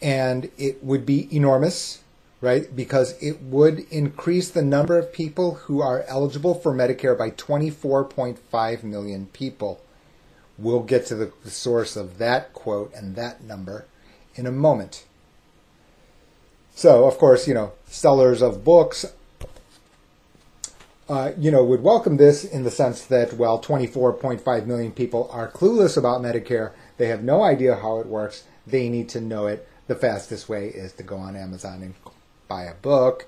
And 0.02 0.52
it 0.58 0.84
would 0.84 1.06
be 1.06 1.34
enormous, 1.36 2.04
right? 2.42 2.76
Because 2.76 3.16
it 3.24 3.42
would 3.42 3.80
increase 3.92 4.50
the 4.50 4.62
number 4.62 4.98
of 4.98 5.14
people 5.14 5.56
who 5.56 5.82
are 5.82 6.04
eligible 6.04 6.54
for 6.54 6.74
Medicare 6.74 7.18
by 7.18 7.32
24.5 7.32 8.84
million 8.84 9.28
people. 9.28 9.80
We'll 10.58 10.84
get 10.84 11.06
to 11.08 11.16
the 11.16 11.32
source 11.50 11.96
of 11.96 12.18
that 12.18 12.54
quote 12.54 12.94
and 12.94 13.16
that 13.16 13.44
number 13.44 13.86
in 14.36 14.46
a 14.46 14.52
moment. 14.52 15.06
So, 16.74 17.06
of 17.06 17.18
course, 17.18 17.48
you 17.48 17.54
know, 17.54 17.74
sellers 17.88 18.42
of 18.42 18.64
books, 18.64 19.06
uh, 21.10 21.32
you 21.38 21.52
know, 21.52 21.64
would 21.64 21.82
welcome 21.82 22.18
this 22.18 22.44
in 22.44 22.64
the 22.64 22.72
sense 22.72 23.06
that, 23.06 23.34
well, 23.34 23.60
24.5 23.60 24.66
million 24.66 24.92
people 24.92 25.30
are 25.32 25.50
clueless 25.50 25.98
about 25.98 26.22
Medicare. 26.22 26.74
They 26.98 27.08
have 27.08 27.24
no 27.24 27.44
idea 27.44 27.76
how 27.76 28.00
it 28.00 28.08
works. 28.08 28.44
They 28.66 28.90
need 28.90 29.10
to 29.10 29.22
know 29.22 29.48
it. 29.48 29.68
The 29.88 29.96
fastest 29.96 30.50
way 30.50 30.68
is 30.68 30.94
to 30.94 31.04
go 31.04 31.16
on 31.18 31.36
Amazon 31.36 31.82
and 31.82 31.96
buy 32.48 32.64
a 32.64 32.74
book. 32.74 33.26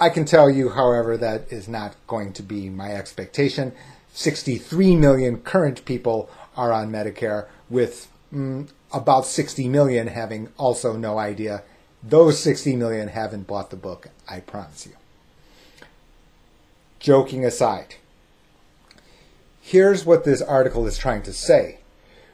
I 0.00 0.08
can 0.08 0.24
tell 0.24 0.48
you, 0.48 0.70
however, 0.70 1.16
that 1.16 1.52
is 1.52 1.68
not 1.68 1.94
going 2.06 2.32
to 2.34 2.42
be 2.42 2.70
my 2.70 2.92
expectation. 2.92 3.72
63 4.18 4.96
million 4.96 5.38
current 5.38 5.84
people 5.84 6.28
are 6.56 6.72
on 6.72 6.90
Medicare, 6.90 7.46
with 7.70 8.08
mm, 8.34 8.68
about 8.92 9.26
60 9.26 9.68
million 9.68 10.08
having 10.08 10.48
also 10.58 10.96
no 10.96 11.18
idea 11.18 11.62
those 12.02 12.38
60 12.40 12.76
million 12.76 13.08
haven't 13.08 13.46
bought 13.46 13.70
the 13.70 13.76
book, 13.76 14.08
I 14.28 14.40
promise 14.40 14.86
you. 14.86 14.94
Joking 17.00 17.44
aside, 17.44 17.96
here's 19.60 20.04
what 20.04 20.24
this 20.24 20.42
article 20.42 20.86
is 20.86 20.98
trying 20.98 21.22
to 21.22 21.32
say, 21.32 21.78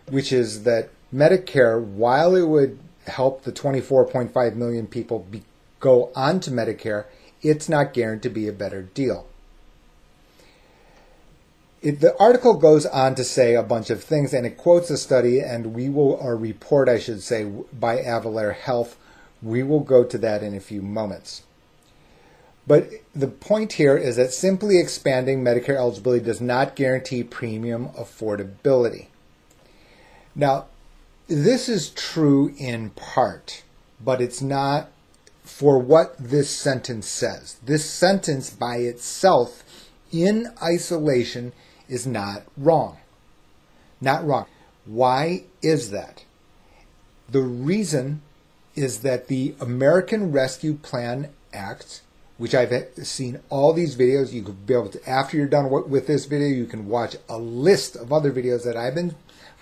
which 0.09 0.33
is 0.33 0.65
that 0.65 0.91
Medicare, 1.13 1.83
while 1.83 2.35
it 2.35 2.47
would 2.47 2.79
help 3.07 3.43
the 3.43 3.53
24.5 3.53 4.55
million 4.55 4.87
people 4.87 5.21
be, 5.31 5.43
go 5.81 6.11
on 6.15 6.41
to 6.41 6.51
Medicare, 6.51 7.05
it's 7.43 7.69
not 7.69 7.93
guaranteed 7.93 8.23
to 8.23 8.31
be 8.31 8.49
a 8.49 8.53
better 8.53 8.83
deal. 8.83 9.27
It, 11.85 12.01
the 12.01 12.17
article 12.19 12.55
goes 12.55 12.87
on 12.87 13.15
to 13.17 13.25
say 13.25 13.55
a 13.55 13.63
bunch 13.63 13.91
of 13.91 14.03
things, 14.03 14.33
and 14.33 14.47
it 14.47 14.57
quotes 14.57 14.89
a 14.89 14.97
study, 14.97 15.41
and 15.41 15.75
we 15.75 15.91
will, 15.91 16.13
or 16.15 16.35
report, 16.35 16.89
I 16.89 16.99
should 16.99 17.23
say, 17.23 17.45
by 17.45 17.99
Avalere 17.99 18.55
Health. 18.55 18.97
We 19.43 19.63
will 19.63 19.81
go 19.81 20.03
to 20.03 20.17
that 20.19 20.43
in 20.43 20.55
a 20.55 20.61
few 20.61 20.81
moments. 20.81 21.43
But 22.67 22.89
the 23.15 23.29
point 23.29 23.75
here 23.75 23.99
is 23.99 24.17
that 24.17 24.33
simply 24.33 24.79
expanding 24.79 25.45
Medicare 25.45 25.77
eligibility 25.77 26.25
does 26.25 26.41
not 26.41 26.75
guarantee 26.75 27.23
premium 27.23 27.91
affordability. 27.91 29.09
Now, 30.35 30.67
this 31.29 31.69
is 31.69 31.91
true 31.91 32.55
in 32.57 32.91
part, 32.91 33.63
but 34.03 34.23
it's 34.23 34.41
not 34.41 34.89
for 35.43 35.79
what 35.79 36.17
this 36.19 36.49
sentence 36.49 37.07
says. 37.07 37.59
This 37.63 37.89
sentence 37.89 38.49
by 38.49 38.77
itself, 38.77 39.63
in 40.11 40.49
isolation, 40.63 41.53
is 41.89 42.07
not 42.07 42.43
wrong. 42.57 42.99
Not 44.01 44.27
wrong. 44.27 44.47
Why 44.85 45.45
is 45.63 45.91
that? 45.91 46.25
The 47.29 47.43
reason 47.43 48.23
is 48.75 49.01
that 49.01 49.29
the 49.29 49.55
American 49.61 50.33
Rescue 50.33 50.75
Plan 50.75 51.31
Act, 51.53 52.03
which 52.37 52.55
I've 52.55 52.73
seen 53.03 53.41
all 53.49 53.73
these 53.73 53.97
videos, 53.97 54.33
you 54.33 54.43
could 54.43 54.67
be 54.67 54.75
able 54.75 54.91
to, 54.91 55.09
after 55.09 55.37
you're 55.37 55.47
done 55.47 55.71
with 55.89 56.07
this 56.07 56.27
video, 56.27 56.49
you 56.49 56.67
can 56.67 56.89
watch 56.89 57.17
a 57.29 57.39
list 57.39 57.97
of 57.97 58.13
other 58.13 58.33
videos 58.33 58.65
that 58.65 58.77
I've 58.77 58.95
been 58.95 59.15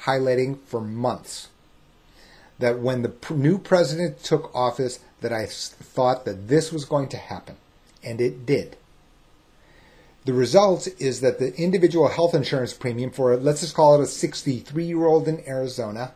highlighting 0.05 0.59
for 0.67 0.81
months. 0.81 1.49
That 2.59 2.79
when 2.79 3.03
the 3.03 3.13
new 3.31 3.59
president 3.59 4.23
took 4.23 4.55
office, 4.55 5.01
that 5.21 5.33
I 5.33 5.47
thought 5.47 6.25
that 6.25 6.49
this 6.49 6.73
was 6.73 6.85
going 6.85 7.09
to 7.09 7.17
happen, 7.17 7.57
and 8.03 8.21
it 8.21 8.47
did. 8.47 8.77
The 10.25 10.33
result 10.33 10.87
is 10.99 11.21
that 11.21 11.39
the 11.39 11.55
individual 11.57 12.09
health 12.09 12.35
insurance 12.35 12.73
premium 12.73 13.11
for, 13.11 13.37
let's 13.37 13.61
just 13.61 13.75
call 13.75 14.01
it 14.01 14.05
a 14.05 14.07
63 14.07 14.85
year 14.85 15.05
old 15.05 15.27
in 15.27 15.43
Arizona, 15.49 16.13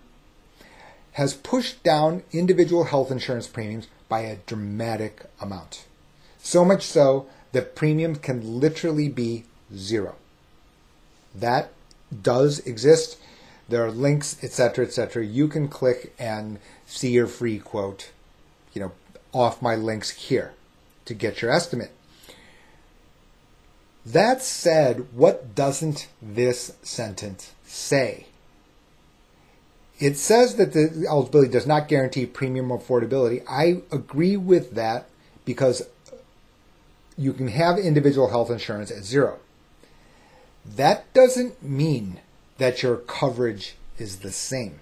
has 1.12 1.34
pushed 1.34 1.82
down 1.82 2.22
individual 2.30 2.84
health 2.84 3.10
insurance 3.10 3.48
premiums 3.48 3.88
by 4.08 4.20
a 4.20 4.36
dramatic 4.46 5.24
amount. 5.40 5.86
So 6.38 6.64
much 6.64 6.82
so 6.82 7.26
that 7.52 7.74
premiums 7.74 8.18
can 8.18 8.60
literally 8.60 9.08
be 9.08 9.44
zero. 9.74 10.14
That 11.34 11.72
does 12.22 12.60
exist. 12.60 13.18
There 13.68 13.84
are 13.84 13.90
links, 13.90 14.36
etc., 14.44 14.84
etc. 14.84 15.24
You 15.24 15.48
can 15.48 15.66
click 15.66 16.14
and 16.18 16.58
see 16.86 17.10
your 17.10 17.26
free 17.26 17.58
quote, 17.58 18.10
you 18.72 18.80
know, 18.80 18.92
off 19.32 19.60
my 19.60 19.74
links 19.74 20.10
here 20.10 20.52
to 21.06 21.14
get 21.14 21.42
your 21.42 21.50
estimate. 21.50 21.90
That 24.06 24.40
said, 24.40 25.08
what 25.12 25.56
doesn't 25.56 26.06
this 26.22 26.74
sentence 26.82 27.52
say? 27.64 28.26
It 29.98 30.16
says 30.16 30.56
that 30.56 30.72
the 30.74 31.06
oh, 31.08 31.16
eligibility 31.16 31.50
does 31.50 31.66
not 31.66 31.88
guarantee 31.88 32.24
premium 32.26 32.68
affordability. 32.68 33.42
I 33.48 33.82
agree 33.90 34.36
with 34.36 34.74
that 34.74 35.06
because 35.44 35.88
you 37.18 37.32
can 37.32 37.48
have 37.48 37.78
individual 37.78 38.28
health 38.28 38.48
insurance 38.50 38.92
at 38.92 39.02
zero. 39.02 39.38
That 40.64 41.12
doesn't 41.12 41.62
mean 41.62 42.20
that 42.58 42.84
your 42.84 42.98
coverage 42.98 43.74
is 43.98 44.18
the 44.18 44.30
same 44.30 44.78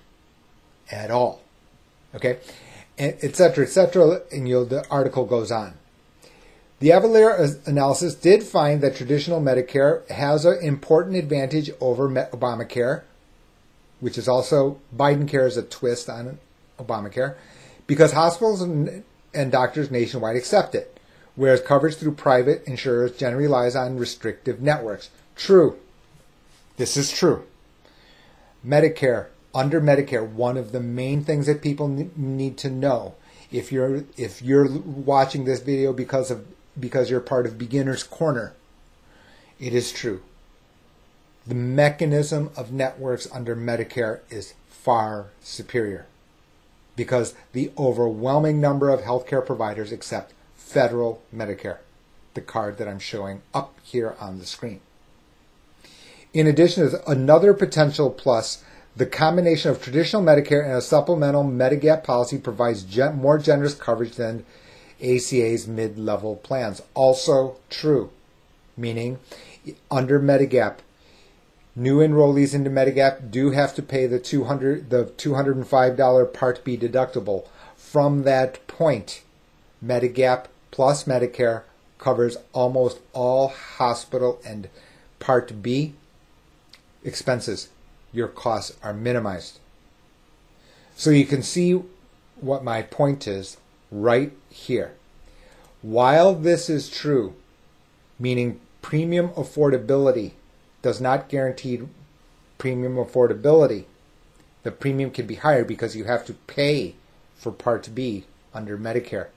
at 0.90 1.10
all. 1.10 1.40
Okay? 2.14 2.38
Etc. 2.98 3.64
Etc. 3.64 4.20
and 4.30 4.48
you 4.48 4.54
know, 4.56 4.64
the 4.64 4.86
article 4.90 5.24
goes 5.24 5.50
on. 5.50 5.74
The 6.84 6.90
Avalere 6.90 7.66
analysis 7.66 8.14
did 8.14 8.42
find 8.42 8.82
that 8.82 8.94
traditional 8.94 9.40
Medicare 9.40 10.06
has 10.10 10.44
an 10.44 10.58
important 10.60 11.16
advantage 11.16 11.70
over 11.80 12.10
Obamacare, 12.10 13.04
which 14.00 14.18
is 14.18 14.28
also 14.28 14.78
Biden 14.94 15.26
care 15.26 15.46
is 15.46 15.56
a 15.56 15.62
twist 15.62 16.10
on 16.10 16.38
Obamacare, 16.78 17.36
because 17.86 18.12
hospitals 18.12 18.60
and, 18.60 19.02
and 19.32 19.50
doctors 19.50 19.90
nationwide 19.90 20.36
accept 20.36 20.74
it, 20.74 21.00
whereas 21.36 21.62
coverage 21.62 21.96
through 21.96 22.16
private 22.16 22.62
insurers 22.66 23.16
generally 23.16 23.44
relies 23.44 23.74
on 23.74 23.96
restrictive 23.96 24.60
networks. 24.60 25.08
True. 25.36 25.78
This 26.76 26.98
is 26.98 27.10
true. 27.10 27.46
Medicare, 28.62 29.28
under 29.54 29.80
Medicare, 29.80 30.28
one 30.28 30.58
of 30.58 30.72
the 30.72 30.80
main 30.80 31.24
things 31.24 31.46
that 31.46 31.62
people 31.62 31.88
need 31.88 32.58
to 32.58 32.68
know 32.68 33.14
if 33.50 33.72
you're 33.72 34.04
if 34.18 34.42
you're 34.42 34.68
watching 34.70 35.46
this 35.46 35.60
video 35.60 35.94
because 35.94 36.30
of 36.30 36.44
because 36.78 37.10
you're 37.10 37.20
part 37.20 37.46
of 37.46 37.58
Beginner's 37.58 38.02
Corner. 38.02 38.54
It 39.58 39.74
is 39.74 39.92
true. 39.92 40.22
The 41.46 41.54
mechanism 41.54 42.50
of 42.56 42.72
networks 42.72 43.28
under 43.32 43.54
Medicare 43.54 44.20
is 44.30 44.54
far 44.68 45.26
superior 45.42 46.06
because 46.96 47.34
the 47.52 47.70
overwhelming 47.76 48.60
number 48.60 48.90
of 48.90 49.00
healthcare 49.00 49.44
providers 49.44 49.92
accept 49.92 50.32
federal 50.56 51.22
Medicare, 51.34 51.78
the 52.34 52.40
card 52.40 52.78
that 52.78 52.88
I'm 52.88 52.98
showing 52.98 53.42
up 53.52 53.74
here 53.82 54.16
on 54.20 54.38
the 54.38 54.46
screen. 54.46 54.80
In 56.32 56.46
addition, 56.46 56.90
another 57.06 57.54
potential 57.54 58.10
plus, 58.10 58.64
the 58.96 59.06
combination 59.06 59.70
of 59.70 59.82
traditional 59.82 60.22
Medicare 60.22 60.64
and 60.64 60.74
a 60.74 60.80
supplemental 60.80 61.44
Medigap 61.44 62.04
policy 62.04 62.38
provides 62.38 62.84
more 63.14 63.38
generous 63.38 63.74
coverage 63.74 64.16
than 64.16 64.44
ACA's 65.02 65.66
mid 65.66 65.98
level 65.98 66.36
plans. 66.36 66.82
Also 66.94 67.56
true, 67.70 68.10
meaning 68.76 69.18
under 69.90 70.20
Medigap, 70.20 70.78
new 71.74 71.98
enrollees 71.98 72.54
into 72.54 72.70
Medigap 72.70 73.30
do 73.30 73.50
have 73.50 73.74
to 73.74 73.82
pay 73.82 74.06
the 74.06 74.18
200 74.18 74.90
the 74.90 75.06
$205 75.06 76.32
Part 76.32 76.64
B 76.64 76.76
deductible. 76.76 77.46
From 77.76 78.22
that 78.22 78.66
point, 78.66 79.22
Medigap 79.84 80.46
plus 80.70 81.04
Medicare 81.04 81.62
covers 81.98 82.36
almost 82.52 82.98
all 83.12 83.48
hospital 83.48 84.40
and 84.44 84.68
Part 85.20 85.62
B 85.62 85.94
expenses. 87.02 87.68
Your 88.12 88.28
costs 88.28 88.76
are 88.82 88.92
minimized. 88.92 89.58
So 90.96 91.10
you 91.10 91.26
can 91.26 91.42
see 91.42 91.82
what 92.40 92.62
my 92.62 92.82
point 92.82 93.26
is 93.26 93.56
right 93.94 94.32
here. 94.50 94.92
While 95.82 96.34
this 96.34 96.68
is 96.68 96.90
true, 96.90 97.34
meaning 98.18 98.60
premium 98.82 99.28
affordability 99.30 100.32
does 100.82 101.00
not 101.00 101.28
guarantee 101.28 101.80
premium 102.58 102.96
affordability, 102.96 103.84
the 104.62 104.70
premium 104.70 105.10
can 105.10 105.26
be 105.26 105.36
higher 105.36 105.64
because 105.64 105.94
you 105.94 106.04
have 106.04 106.26
to 106.26 106.34
pay 106.34 106.94
for 107.36 107.52
Part 107.52 107.94
B 107.94 108.24
under 108.52 108.76
Medicare. 108.76 109.28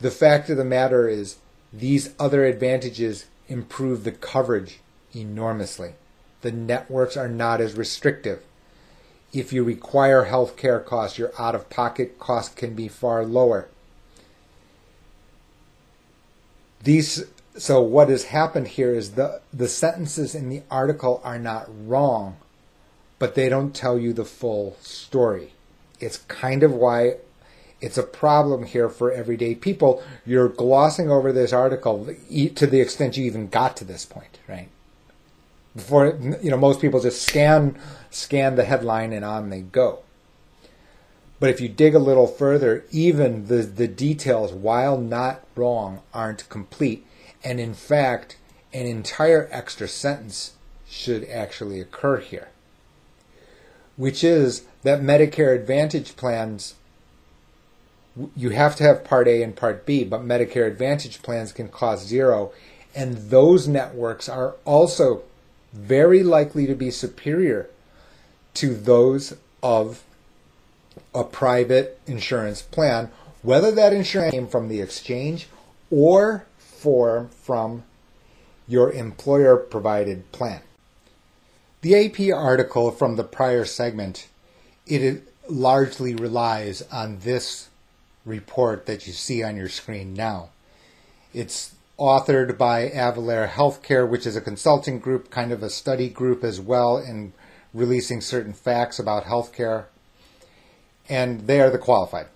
The 0.00 0.10
fact 0.10 0.48
of 0.50 0.56
the 0.56 0.64
matter 0.64 1.08
is, 1.08 1.36
these 1.72 2.14
other 2.18 2.44
advantages 2.46 3.26
improve 3.48 4.04
the 4.04 4.12
coverage 4.12 4.80
enormously. 5.14 5.94
The 6.40 6.52
networks 6.52 7.16
are 7.16 7.28
not 7.28 7.60
as 7.60 7.74
restrictive 7.74 8.42
if 9.32 9.52
you 9.52 9.62
require 9.62 10.24
health 10.24 10.56
care 10.56 10.80
costs, 10.80 11.18
your 11.18 11.32
out 11.38 11.54
of 11.54 11.68
pocket 11.70 12.18
costs 12.18 12.54
can 12.54 12.74
be 12.74 12.88
far 12.88 13.24
lower. 13.24 13.68
These 16.82 17.24
so 17.56 17.82
what 17.82 18.08
has 18.08 18.24
happened 18.24 18.68
here 18.68 18.94
is 18.94 19.12
the 19.12 19.40
the 19.52 19.68
sentences 19.68 20.34
in 20.34 20.48
the 20.48 20.62
article 20.70 21.20
are 21.24 21.38
not 21.38 21.66
wrong, 21.68 22.36
but 23.18 23.34
they 23.34 23.48
don't 23.48 23.74
tell 23.74 23.98
you 23.98 24.12
the 24.12 24.24
full 24.24 24.76
story. 24.80 25.52
It's 26.00 26.18
kind 26.18 26.62
of 26.62 26.72
why 26.72 27.16
it's 27.80 27.98
a 27.98 28.02
problem 28.02 28.64
here 28.64 28.88
for 28.88 29.12
everyday 29.12 29.54
people. 29.54 30.02
You're 30.24 30.48
glossing 30.48 31.10
over 31.10 31.32
this 31.32 31.52
article 31.52 32.06
to 32.06 32.66
the 32.66 32.80
extent 32.80 33.16
you 33.16 33.24
even 33.24 33.48
got 33.48 33.76
to 33.78 33.84
this 33.84 34.04
point, 34.04 34.38
right? 34.48 34.68
Before 35.74 36.06
you 36.42 36.50
know, 36.50 36.56
most 36.56 36.80
people 36.80 37.00
just 37.00 37.22
scan 37.22 37.78
scan 38.10 38.56
the 38.56 38.64
headline 38.64 39.12
and 39.12 39.24
on 39.24 39.50
they 39.50 39.60
go. 39.60 40.00
But 41.40 41.50
if 41.50 41.60
you 41.60 41.68
dig 41.68 41.94
a 41.94 42.00
little 42.00 42.26
further, 42.26 42.84
even 42.90 43.46
the, 43.46 43.62
the 43.62 43.88
details, 43.88 44.52
while 44.52 44.98
not 44.98 45.44
wrong, 45.54 46.00
aren't 46.12 46.48
complete. 46.48 47.06
And 47.44 47.60
in 47.60 47.74
fact, 47.74 48.36
an 48.72 48.86
entire 48.86 49.48
extra 49.52 49.86
sentence 49.88 50.54
should 50.88 51.28
actually 51.28 51.80
occur 51.80 52.18
here, 52.18 52.48
which 53.96 54.24
is 54.24 54.64
that 54.82 55.00
Medicare 55.00 55.54
Advantage 55.54 56.16
plans, 56.16 56.74
you 58.34 58.50
have 58.50 58.74
to 58.76 58.84
have 58.84 59.04
Part 59.04 59.28
A 59.28 59.42
and 59.42 59.54
Part 59.54 59.86
B, 59.86 60.02
but 60.02 60.22
Medicare 60.22 60.66
Advantage 60.66 61.22
plans 61.22 61.52
can 61.52 61.68
cost 61.68 62.06
zero. 62.06 62.52
And 62.94 63.30
those 63.30 63.68
networks 63.68 64.28
are 64.28 64.56
also 64.64 65.22
very 65.72 66.24
likely 66.24 66.66
to 66.66 66.74
be 66.74 66.90
superior 66.90 67.68
to 68.58 68.74
those 68.74 69.36
of 69.62 70.02
a 71.14 71.22
private 71.22 72.00
insurance 72.08 72.60
plan, 72.60 73.08
whether 73.42 73.70
that 73.70 73.92
insurance 73.92 74.32
came 74.32 74.48
from 74.48 74.68
the 74.68 74.80
exchange 74.80 75.46
or 75.92 76.44
for, 76.58 77.28
from 77.40 77.84
your 78.66 78.90
employer 78.92 79.56
provided 79.56 80.30
plan. 80.32 80.60
The 81.82 81.94
AP 82.06 82.34
article 82.36 82.90
from 82.90 83.14
the 83.14 83.22
prior 83.22 83.64
segment, 83.64 84.26
it 84.88 85.22
largely 85.48 86.16
relies 86.16 86.82
on 86.90 87.20
this 87.20 87.68
report 88.24 88.86
that 88.86 89.06
you 89.06 89.12
see 89.12 89.44
on 89.44 89.56
your 89.56 89.68
screen 89.68 90.14
now. 90.14 90.48
It's 91.32 91.76
authored 91.96 92.58
by 92.58 92.88
Avalere 92.88 93.48
Healthcare, 93.48 94.08
which 94.08 94.26
is 94.26 94.34
a 94.34 94.40
consulting 94.40 94.98
group, 94.98 95.30
kind 95.30 95.52
of 95.52 95.62
a 95.62 95.70
study 95.70 96.08
group 96.08 96.42
as 96.42 96.60
well, 96.60 96.98
in 96.98 97.32
releasing 97.78 98.20
certain 98.20 98.52
facts 98.52 98.98
about 98.98 99.24
healthcare. 99.24 99.84
And 101.08 101.46
they 101.46 101.60
are 101.60 101.70
the 101.70 101.78
qualified. 101.78 102.26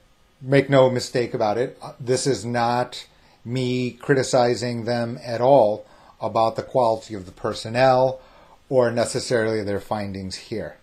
Make 0.41 0.71
no 0.71 0.91
mistake 0.91 1.35
about 1.35 1.59
it. 1.59 1.79
Uh, 1.83 1.93
this 2.01 2.27
is 2.27 2.45
not 2.45 3.07
me 3.45 3.91
criticizing 3.91 4.85
them 4.85 5.19
at 5.25 5.41
all 5.41 5.87
about 6.21 6.57
the 6.57 6.63
quality 6.63 7.15
of 7.15 7.27
the 7.27 7.33
personnel 7.33 8.21
or 8.69 8.91
necessarily 8.91 9.63
their 9.63 9.81
findings 9.81 10.37
here. 10.37 10.77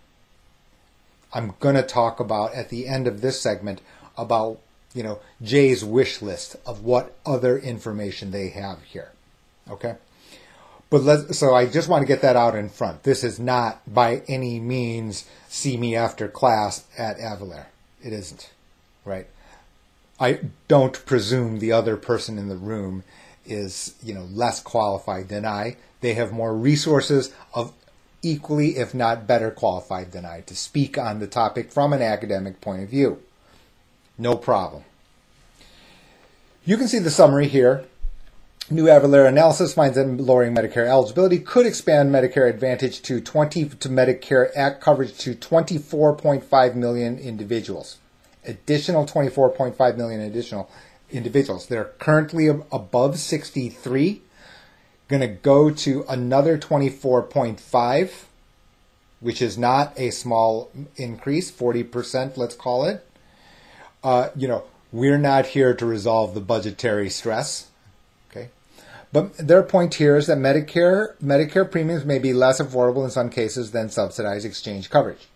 I'm 1.32 1.54
going 1.60 1.76
to 1.76 1.82
talk 1.82 2.20
about 2.20 2.54
at 2.54 2.68
the 2.68 2.86
end 2.86 3.06
of 3.06 3.20
this 3.20 3.40
segment 3.40 3.80
about, 4.16 4.58
you 4.94 5.02
know, 5.02 5.20
Jay's 5.42 5.84
wish 5.84 6.20
list 6.20 6.56
of 6.66 6.84
what 6.84 7.16
other 7.24 7.58
information 7.58 8.30
they 8.30 8.50
have 8.50 8.82
here. 8.82 9.12
Okay? 9.68 9.96
But 10.90 11.02
let 11.02 11.34
so 11.36 11.54
I 11.54 11.66
just 11.66 11.88
want 11.88 12.02
to 12.02 12.06
get 12.06 12.22
that 12.22 12.36
out 12.36 12.56
in 12.56 12.68
front. 12.68 13.04
This 13.04 13.22
is 13.22 13.38
not 13.38 13.80
by 13.92 14.22
any 14.28 14.58
means 14.58 15.24
see 15.48 15.76
me 15.76 15.94
after 15.94 16.28
class 16.28 16.84
at 16.98 17.18
Avalere. 17.18 17.66
It 18.02 18.12
isn't. 18.12 18.50
Right? 19.04 19.28
I 20.18 20.40
don't 20.68 21.04
presume 21.06 21.58
the 21.58 21.72
other 21.72 21.96
person 21.96 22.38
in 22.38 22.48
the 22.48 22.56
room 22.56 23.04
is, 23.46 23.94
you 24.02 24.12
know, 24.12 24.24
less 24.24 24.60
qualified 24.60 25.28
than 25.28 25.46
I. 25.46 25.76
They 26.00 26.14
have 26.14 26.32
more 26.32 26.54
resources 26.54 27.32
of 27.54 27.72
equally, 28.22 28.76
if 28.76 28.92
not 28.94 29.26
better 29.26 29.50
qualified 29.50 30.12
than 30.12 30.26
I 30.26 30.42
to 30.42 30.54
speak 30.54 30.98
on 30.98 31.20
the 31.20 31.26
topic 31.26 31.70
from 31.72 31.92
an 31.92 32.02
academic 32.02 32.60
point 32.60 32.82
of 32.82 32.88
view. 32.88 33.22
No 34.18 34.36
problem. 34.36 34.84
You 36.64 36.76
can 36.76 36.88
see 36.88 36.98
the 36.98 37.10
summary 37.10 37.48
here. 37.48 37.86
New 38.72 38.84
Avalere 38.84 39.26
analysis 39.26 39.74
finds 39.74 39.96
that 39.96 40.06
lowering 40.06 40.54
Medicare 40.54 40.86
eligibility 40.86 41.40
could 41.40 41.66
expand 41.66 42.12
Medicare 42.12 42.48
Advantage 42.48 43.02
to 43.02 43.20
20 43.20 43.68
to 43.70 43.88
Medicare 43.88 44.50
Act 44.54 44.80
coverage 44.80 45.18
to 45.18 45.34
24.5 45.34 46.74
million 46.76 47.18
individuals. 47.18 47.98
Additional 48.46 49.04
24.5 49.04 49.96
million 49.96 50.20
additional 50.20 50.70
individuals. 51.10 51.66
They're 51.66 51.92
currently 51.98 52.46
above 52.46 53.18
63 53.18 54.22
going 55.08 55.20
to 55.20 55.26
go 55.26 55.70
to 55.70 56.04
another 56.08 56.56
24.5, 56.56 58.24
which 59.18 59.42
is 59.42 59.58
not 59.58 59.92
a 59.98 60.10
small 60.10 60.70
increase, 60.94 61.50
40%, 61.50 62.36
let's 62.36 62.54
call 62.54 62.84
it. 62.84 63.04
Uh, 64.04 64.28
you 64.36 64.46
know, 64.46 64.62
we're 64.92 65.18
not 65.18 65.46
here 65.46 65.74
to 65.74 65.84
resolve 65.84 66.34
the 66.34 66.40
budgetary 66.40 67.10
stress. 67.10 67.69
But 69.12 69.36
their 69.36 69.62
point 69.62 69.94
here 69.94 70.16
is 70.16 70.28
that 70.28 70.38
Medicare 70.38 71.16
Medicare 71.18 71.68
premiums 71.68 72.04
may 72.04 72.18
be 72.18 72.32
less 72.32 72.60
affordable 72.60 73.04
in 73.04 73.10
some 73.10 73.28
cases 73.28 73.72
than 73.72 73.90
subsidized 73.90 74.46
exchange 74.46 74.88
coverage. 74.88 75.28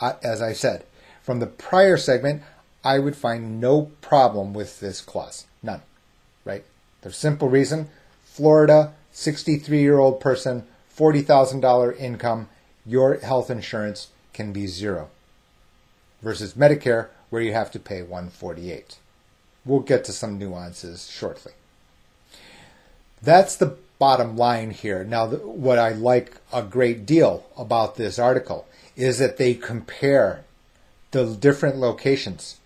Uh, 0.00 0.14
as 0.22 0.42
I 0.42 0.52
said, 0.52 0.84
from 1.22 1.38
the 1.38 1.46
prior 1.46 1.96
segment, 1.96 2.42
I 2.82 2.98
would 2.98 3.14
find 3.14 3.60
no 3.60 3.90
problem 4.00 4.54
with 4.54 4.80
this 4.80 5.00
clause. 5.00 5.46
None. 5.62 5.82
Right? 6.44 6.64
The 7.02 7.12
simple 7.12 7.48
reason 7.48 7.88
Florida, 8.24 8.94
63 9.12 9.80
year 9.80 9.98
old 9.98 10.20
person, 10.20 10.66
$40,000 10.96 11.98
income, 11.98 12.48
your 12.86 13.18
health 13.18 13.50
insurance 13.50 14.08
can 14.32 14.52
be 14.52 14.66
zero. 14.66 15.10
Versus 16.22 16.54
Medicare, 16.54 17.08
where 17.28 17.42
you 17.42 17.52
have 17.52 17.70
to 17.70 17.78
pay 17.78 18.02
148. 18.02 18.96
We'll 19.64 19.80
get 19.80 20.04
to 20.04 20.12
some 20.12 20.38
nuances 20.38 21.08
shortly. 21.10 21.52
That's 23.22 23.56
the 23.56 23.76
bottom 23.98 24.36
line 24.36 24.70
here. 24.70 25.04
Now, 25.04 25.28
what 25.28 25.78
I 25.78 25.90
like 25.90 26.36
a 26.52 26.62
great 26.62 27.04
deal 27.04 27.46
about 27.56 27.96
this 27.96 28.18
article 28.18 28.66
is 28.96 29.18
that 29.18 29.36
they 29.36 29.54
compare 29.54 30.44
the 31.10 31.36
different 31.36 31.76
locations 31.76 32.58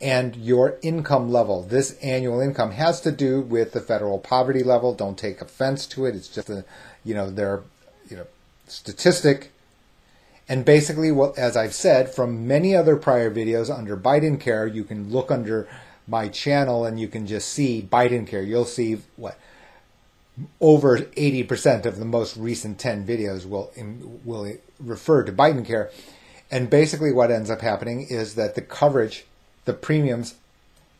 and 0.00 0.36
your 0.36 0.76
income 0.82 1.30
level. 1.30 1.62
This 1.62 1.96
annual 2.02 2.40
income 2.40 2.72
has 2.72 3.00
to 3.00 3.10
do 3.10 3.40
with 3.40 3.72
the 3.72 3.80
federal 3.80 4.18
poverty 4.18 4.62
level. 4.62 4.94
Don't 4.94 5.18
take 5.18 5.40
offense 5.40 5.86
to 5.88 6.04
it. 6.04 6.14
It's 6.14 6.28
just 6.28 6.50
a, 6.50 6.64
you 7.04 7.14
know, 7.14 7.30
their, 7.30 7.62
you 8.10 8.16
know, 8.18 8.26
statistic. 8.66 9.52
And 10.48 10.64
basically, 10.64 11.10
what, 11.10 11.38
as 11.38 11.56
I've 11.56 11.74
said, 11.74 12.14
from 12.14 12.46
many 12.46 12.76
other 12.76 12.96
prior 12.96 13.30
videos 13.30 13.76
under 13.76 13.96
Biden 13.96 14.38
Care, 14.38 14.66
you 14.66 14.84
can 14.84 15.10
look 15.10 15.30
under 15.30 15.66
my 16.06 16.28
channel 16.28 16.84
and 16.84 17.00
you 17.00 17.08
can 17.08 17.26
just 17.26 17.48
see 17.48 17.86
Biden 17.90 18.26
Care. 18.26 18.42
You'll 18.42 18.64
see 18.64 18.98
what 19.16 19.38
over 20.60 20.98
80% 20.98 21.86
of 21.86 21.98
the 21.98 22.04
most 22.04 22.36
recent 22.36 22.78
10 22.78 23.06
videos 23.06 23.48
will 23.48 23.72
will 24.24 24.52
refer 24.78 25.22
to 25.24 25.32
Biden 25.32 25.64
Care. 25.64 25.90
And 26.50 26.70
basically, 26.70 27.12
what 27.12 27.30
ends 27.30 27.50
up 27.50 27.60
happening 27.60 28.06
is 28.08 28.34
that 28.34 28.54
the 28.54 28.60
coverage 28.62 29.24
the 29.66 29.74
premiums 29.74 30.36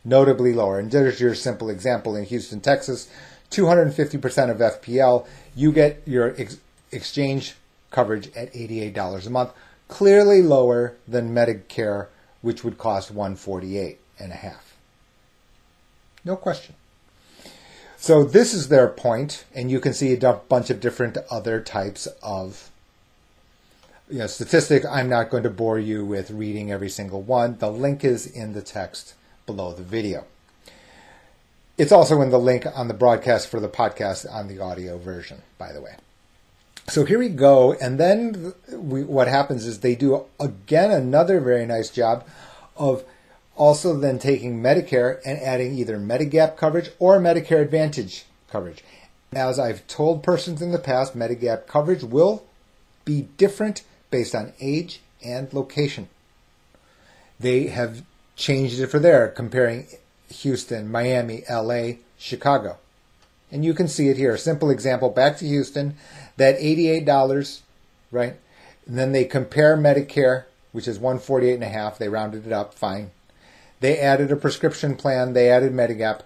notably 0.05 0.53
lower. 0.53 0.79
And 0.79 0.91
there's 0.91 1.19
your 1.19 1.33
simple 1.33 1.69
example 1.69 2.15
in 2.15 2.25
Houston, 2.25 2.61
Texas, 2.61 3.09
250% 3.49 4.51
of 4.51 4.57
FPL, 4.57 5.25
you 5.55 5.71
get 5.71 6.01
your 6.05 6.35
ex- 6.37 6.57
exchange 6.91 7.55
coverage 7.91 8.27
at 8.35 8.53
$88 8.53 9.25
a 9.25 9.29
month, 9.29 9.51
clearly 9.87 10.41
lower 10.41 10.95
than 11.07 11.33
Medicare, 11.33 12.07
which 12.41 12.63
would 12.63 12.77
cost 12.77 13.09
148 13.09 13.99
and 14.19 14.31
a 14.31 14.35
half. 14.35 14.75
No 16.23 16.35
question. 16.35 16.75
So 17.99 18.23
this 18.23 18.53
is 18.53 18.69
their 18.69 18.87
point, 18.87 19.43
and 19.53 19.71
you 19.71 19.79
can 19.79 19.93
see 19.93 20.13
a 20.13 20.33
bunch 20.33 20.69
of 20.69 20.79
different 20.79 21.17
other 21.31 21.59
types 21.59 22.07
of 22.21 22.69
you 24.09 24.19
know, 24.19 24.27
statistic. 24.27 24.85
I'm 24.85 25.09
not 25.09 25.29
going 25.29 25.43
to 25.43 25.49
bore 25.49 25.79
you 25.79 26.05
with 26.05 26.31
reading 26.31 26.71
every 26.71 26.89
single 26.89 27.21
one. 27.21 27.57
The 27.57 27.71
link 27.71 28.03
is 28.03 28.27
in 28.27 28.53
the 28.53 28.61
text 28.61 29.15
below 29.45 29.73
the 29.73 29.83
video. 29.83 30.25
It's 31.77 31.91
also 31.91 32.21
in 32.21 32.29
the 32.29 32.39
link 32.39 32.65
on 32.75 32.87
the 32.87 32.93
broadcast 32.93 33.49
for 33.49 33.59
the 33.59 33.67
podcast 33.67 34.31
on 34.31 34.47
the 34.47 34.59
audio 34.59 34.97
version, 34.97 35.41
by 35.57 35.73
the 35.73 35.81
way. 35.81 35.95
So 36.87 37.03
here 37.03 37.19
we 37.19 37.29
go. 37.29 37.73
And 37.73 37.99
then 37.99 38.53
we, 38.71 39.03
what 39.03 39.27
happens 39.27 39.65
is 39.65 39.79
they 39.79 39.95
do 39.95 40.25
again 40.39 40.91
another 40.91 41.39
very 41.39 41.65
nice 41.65 41.89
job 41.89 42.25
of 42.77 43.03
also 43.57 43.95
then 43.95 44.19
taking 44.19 44.61
Medicare 44.61 45.19
and 45.25 45.39
adding 45.39 45.77
either 45.77 45.97
Medigap 45.97 46.55
coverage 46.55 46.91
or 46.99 47.19
Medicare 47.19 47.61
Advantage 47.61 48.25
coverage. 48.49 48.83
As 49.33 49.59
I've 49.59 49.85
told 49.87 50.23
persons 50.23 50.61
in 50.61 50.71
the 50.71 50.79
past, 50.79 51.17
Medigap 51.17 51.67
coverage 51.67 52.03
will 52.03 52.45
be 53.03 53.27
different 53.37 53.83
based 54.09 54.33
on 54.33 54.53
age 54.61 55.01
and 55.23 55.51
location. 55.53 56.07
They 57.39 57.67
have 57.67 58.03
changed 58.35 58.79
it 58.79 58.87
for 58.87 58.99
there, 58.99 59.27
comparing 59.27 59.87
Houston, 60.29 60.89
Miami, 60.89 61.43
LA, 61.49 61.93
Chicago. 62.17 62.77
And 63.51 63.63
you 63.63 63.73
can 63.73 63.87
see 63.87 64.09
it 64.09 64.17
here. 64.17 64.33
A 64.33 64.39
simple 64.39 64.69
example 64.69 65.09
back 65.09 65.37
to 65.37 65.47
Houston, 65.47 65.95
that 66.37 66.59
$88, 66.59 67.61
right? 68.11 68.35
And 68.85 68.97
then 68.97 69.11
they 69.11 69.25
compare 69.25 69.77
Medicare, 69.77 70.45
which 70.71 70.87
is 70.87 70.99
148 70.99 71.53
and 71.53 71.63
a 71.63 71.67
half. 71.67 71.97
They 71.97 72.09
rounded 72.09 72.45
it 72.45 72.53
up, 72.53 72.73
fine. 72.73 73.11
They 73.79 73.99
added 73.99 74.31
a 74.31 74.35
prescription 74.35 74.95
plan, 74.95 75.33
they 75.33 75.49
added 75.49 75.71
Medigap, 75.71 76.21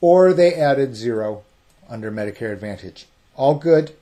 or 0.00 0.32
they 0.32 0.54
added 0.54 0.96
zero 0.96 1.42
under 1.88 2.10
Medicare 2.10 2.52
Advantage. 2.52 3.06
All 3.36 3.54
good, 3.54 3.92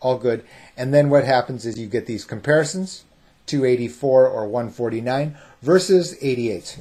all 0.00 0.18
good. 0.18 0.44
And 0.76 0.92
then 0.92 1.08
what 1.08 1.24
happens 1.24 1.64
is 1.64 1.78
you 1.78 1.86
get 1.86 2.06
these 2.06 2.24
comparisons 2.24 3.04
284 3.46 4.26
or 4.26 4.46
149 4.46 5.36
versus 5.62 6.16
88. 6.20 6.78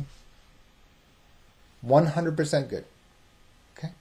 100% 1.85 2.69
good. 2.69 2.85
Okay. 3.77 3.91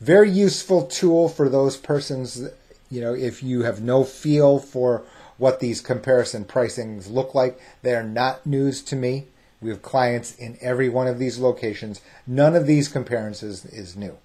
Very 0.00 0.30
useful 0.30 0.86
tool 0.86 1.28
for 1.28 1.48
those 1.48 1.76
persons, 1.76 2.48
you 2.90 3.00
know, 3.00 3.14
if 3.14 3.42
you 3.42 3.62
have 3.62 3.80
no 3.80 4.04
feel 4.04 4.58
for 4.58 5.02
what 5.38 5.60
these 5.60 5.80
comparison 5.80 6.44
pricings 6.44 7.10
look 7.10 7.34
like, 7.34 7.58
they 7.82 7.94
are 7.94 8.02
not 8.04 8.44
news 8.44 8.82
to 8.82 8.96
me. 8.96 9.26
We 9.62 9.70
have 9.70 9.82
clients 9.82 10.34
in 10.34 10.56
every 10.60 10.88
one 10.88 11.06
of 11.06 11.18
these 11.18 11.38
locations. 11.38 12.00
None 12.26 12.56
of 12.56 12.66
these 12.66 12.88
comparisons 12.88 13.64
is 13.64 13.96
new 13.96 14.16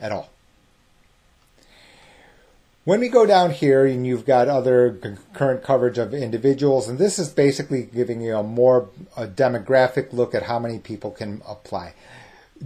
at 0.00 0.12
all. 0.12 0.30
When 2.84 3.00
we 3.00 3.10
go 3.10 3.26
down 3.26 3.50
here 3.50 3.84
and 3.84 4.06
you've 4.06 4.24
got 4.24 4.48
other 4.48 5.18
current 5.34 5.62
coverage 5.62 5.98
of 5.98 6.14
individuals, 6.14 6.88
and 6.88 6.98
this 6.98 7.18
is 7.18 7.28
basically 7.28 7.82
giving 7.82 8.22
you 8.22 8.34
a 8.34 8.42
more 8.42 8.88
a 9.14 9.26
demographic 9.26 10.14
look 10.14 10.34
at 10.34 10.44
how 10.44 10.58
many 10.58 10.78
people 10.78 11.10
can 11.10 11.42
apply. 11.46 11.92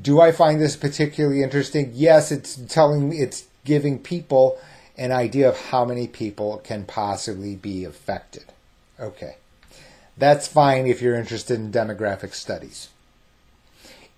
Do 0.00 0.20
I 0.20 0.30
find 0.30 0.60
this 0.60 0.76
particularly 0.76 1.42
interesting? 1.42 1.90
Yes, 1.92 2.30
it's 2.30 2.54
telling 2.68 3.08
me 3.08 3.16
it's 3.16 3.46
giving 3.64 3.98
people 3.98 4.60
an 4.96 5.10
idea 5.10 5.48
of 5.48 5.58
how 5.58 5.84
many 5.84 6.06
people 6.06 6.58
can 6.58 6.84
possibly 6.84 7.56
be 7.56 7.84
affected. 7.84 8.44
Okay. 9.00 9.36
That's 10.16 10.46
fine 10.46 10.86
if 10.86 11.00
you're 11.00 11.16
interested 11.16 11.58
in 11.58 11.72
demographic 11.72 12.34
studies. 12.34 12.88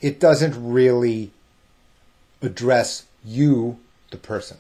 It 0.01 0.21
doesn't 0.21 0.73
really 0.73 1.31
address 2.43 3.07
you, 3.25 3.79
the 4.11 4.17
person, 4.17 4.59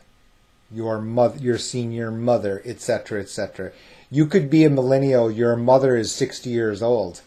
your 0.71 1.01
mother, 1.01 1.39
your 1.39 1.59
senior 1.59 2.11
mother, 2.11 2.63
etc., 2.65 3.21
etc. 3.21 3.73
You 4.11 4.27
could 4.27 4.49
be 4.49 4.65
a 4.65 4.71
millennial, 4.71 5.31
your 5.31 5.57
mother 5.57 5.97
is 5.97 6.15
60 6.15 6.49
years 6.51 6.83
old. 6.83 7.21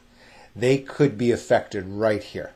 They 0.55 0.79
could 0.79 1.17
be 1.17 1.31
affected 1.31 1.85
right 1.85 2.23
here. 2.23 2.53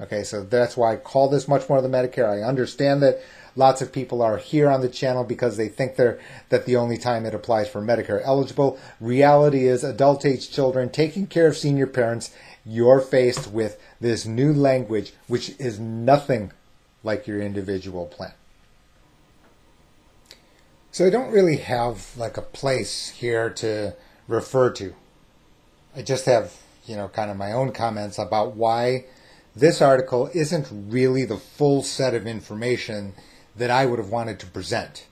Okay, 0.00 0.24
so 0.24 0.42
that's 0.42 0.76
why 0.76 0.94
I 0.94 0.96
call 0.96 1.28
this 1.28 1.46
much 1.46 1.68
more 1.68 1.80
than 1.80 1.92
Medicare. 1.92 2.28
I 2.28 2.46
understand 2.46 3.02
that 3.02 3.20
lots 3.56 3.82
of 3.82 3.92
people 3.92 4.22
are 4.22 4.36
here 4.36 4.70
on 4.70 4.80
the 4.80 4.88
channel 4.88 5.24
because 5.24 5.56
they 5.56 5.68
think 5.68 5.96
they're 5.96 6.18
that 6.48 6.66
the 6.66 6.76
only 6.76 6.98
time 6.98 7.26
it 7.26 7.34
applies 7.34 7.68
for 7.68 7.80
Medicare 7.80 8.22
eligible. 8.24 8.78
Reality 9.00 9.66
is 9.66 9.84
adult 9.84 10.24
age 10.24 10.50
children 10.50 10.90
taking 10.90 11.26
care 11.26 11.48
of 11.48 11.56
senior 11.56 11.86
parents, 11.86 12.34
you're 12.64 13.00
faced 13.00 13.50
with 13.50 13.80
this 14.00 14.24
new 14.24 14.52
language 14.52 15.12
which 15.26 15.50
is 15.58 15.78
nothing 15.78 16.52
like 17.02 17.26
your 17.26 17.40
individual 17.40 18.06
plan. 18.06 18.32
So 20.90 21.04
I 21.06 21.10
don't 21.10 21.32
really 21.32 21.56
have 21.56 22.16
like 22.16 22.36
a 22.36 22.42
place 22.42 23.08
here 23.10 23.50
to 23.50 23.94
refer 24.28 24.70
to. 24.70 24.94
I 25.96 26.02
just 26.02 26.26
have, 26.26 26.54
you 26.86 26.96
know, 26.96 27.08
kind 27.08 27.30
of 27.30 27.36
my 27.36 27.52
own 27.52 27.72
comments 27.72 28.18
about 28.18 28.54
why 28.54 29.04
this 29.56 29.82
article 29.82 30.30
isn't 30.34 30.68
really 30.70 31.24
the 31.24 31.36
full 31.36 31.82
set 31.82 32.14
of 32.14 32.26
information 32.26 33.14
that 33.56 33.70
I 33.70 33.86
would 33.86 33.98
have 33.98 34.10
wanted 34.10 34.38
to 34.40 34.46
present. 34.46 35.06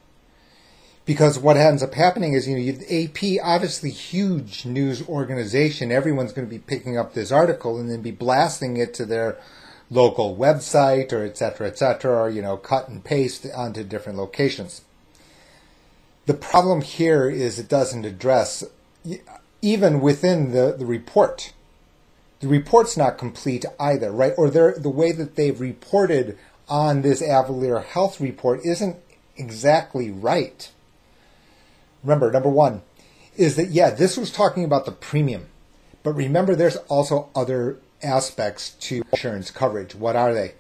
Because 1.05 1.39
what 1.39 1.57
ends 1.57 1.83
up 1.83 1.95
happening 1.95 2.35
is, 2.35 2.47
you 2.47 2.57
know, 2.57 2.79
AP, 2.89 3.45
obviously 3.45 3.91
huge 3.91 4.65
news 4.65 5.07
organization, 5.09 5.91
everyone's 5.91 6.33
going 6.33 6.47
to 6.47 6.51
be 6.51 6.61
picking 6.61 6.97
up 6.97 7.13
this 7.13 7.33
article 7.33 7.79
and 7.79 7.91
then 7.91 8.03
be 8.03 8.13
blasting 8.13 8.77
it 8.77 8.95
to 8.95 9.05
their 9.05 9.37
local 9.91 10.37
website 10.37 11.13
or 11.13 11.25
et 11.25 11.37
cetera, 11.37 11.67
et 11.67 11.77
cetera, 11.77 12.23
or, 12.23 12.31
you 12.31 12.41
know, 12.41 12.57
cut 12.57 12.89
and 12.89 13.03
paste 13.03 13.47
onto 13.55 13.83
different 13.83 14.17
locations. 14.17 14.83
The 16.27 16.35
problem 16.35 16.83
here 16.83 17.29
is 17.29 17.59
it 17.59 17.69
doesn't 17.69 18.05
address, 18.05 18.63
even 19.61 20.01
within 20.01 20.53
the, 20.53 20.77
the 20.79 20.87
report, 20.87 21.53
the 22.39 22.47
report's 22.47 22.97
not 22.97 23.19
complete 23.19 23.65
either, 23.81 24.13
right? 24.13 24.33
Or 24.39 24.49
the 24.51 24.89
way 24.89 25.11
that 25.11 25.35
they've 25.35 25.61
reported 25.61 26.39
on 26.69 27.03
this 27.03 27.23
Avalere 27.23 27.85
Health 27.85 28.21
report 28.21 28.65
isn't 28.65 28.97
exactly 29.37 30.11
right. 30.11 30.71
Remember, 32.03 32.31
number 32.31 32.49
one 32.49 32.83
is 33.37 33.57
that, 33.57 33.69
yeah, 33.69 33.91
this 33.91 34.17
was 34.17 34.31
talking 34.31 34.65
about 34.65 34.85
the 34.85 34.93
premium. 34.93 35.47
But 36.03 36.13
remember, 36.13 36.55
there's 36.55 36.77
also 36.89 37.29
other 37.35 37.79
aspects 38.03 38.71
to 38.71 39.03
insurance 39.13 39.51
coverage. 39.51 39.95
What 39.95 40.17
are 40.17 40.35
they? 40.35 40.55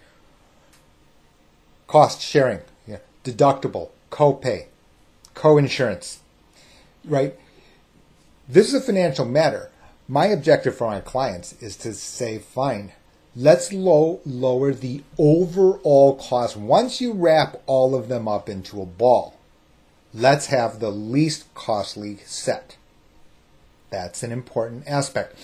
Cost 1.87 2.23
sharing, 2.23 2.61
yeah, 2.87 2.99
deductible, 3.25 3.91
copay, 4.11 4.67
co-insurance, 5.35 6.21
right? 7.05 7.35
This 8.49 8.69
is 8.69 8.75
a 8.75 8.81
financial 8.81 9.25
matter. 9.25 9.71
My 10.09 10.27
objective 10.27 10.77
for 10.77 10.87
my 10.87 11.01
clients 11.01 11.55
is 11.63 11.77
to 11.79 11.93
say, 11.93 12.39
fine, 12.39 12.93
let's 13.35 13.73
low, 13.73 14.21
lower 14.25 14.73
the 14.73 15.03
overall 15.19 16.17
cost. 16.17 16.57
Once 16.57 17.01
you 17.01 17.13
wrap 17.13 17.61
all 17.67 17.95
of 17.95 18.09
them 18.09 18.29
up 18.29 18.49
into 18.49 18.83
a 18.83 18.87
ball, 18.87 19.39
let's 20.13 20.47
have 20.47 20.79
the 20.79 20.91
least 20.91 21.53
costly 21.55 22.19
set. 22.25 22.77
That's 23.91 24.23
an 24.23 24.33
important 24.33 24.85
aspect. 24.87 25.37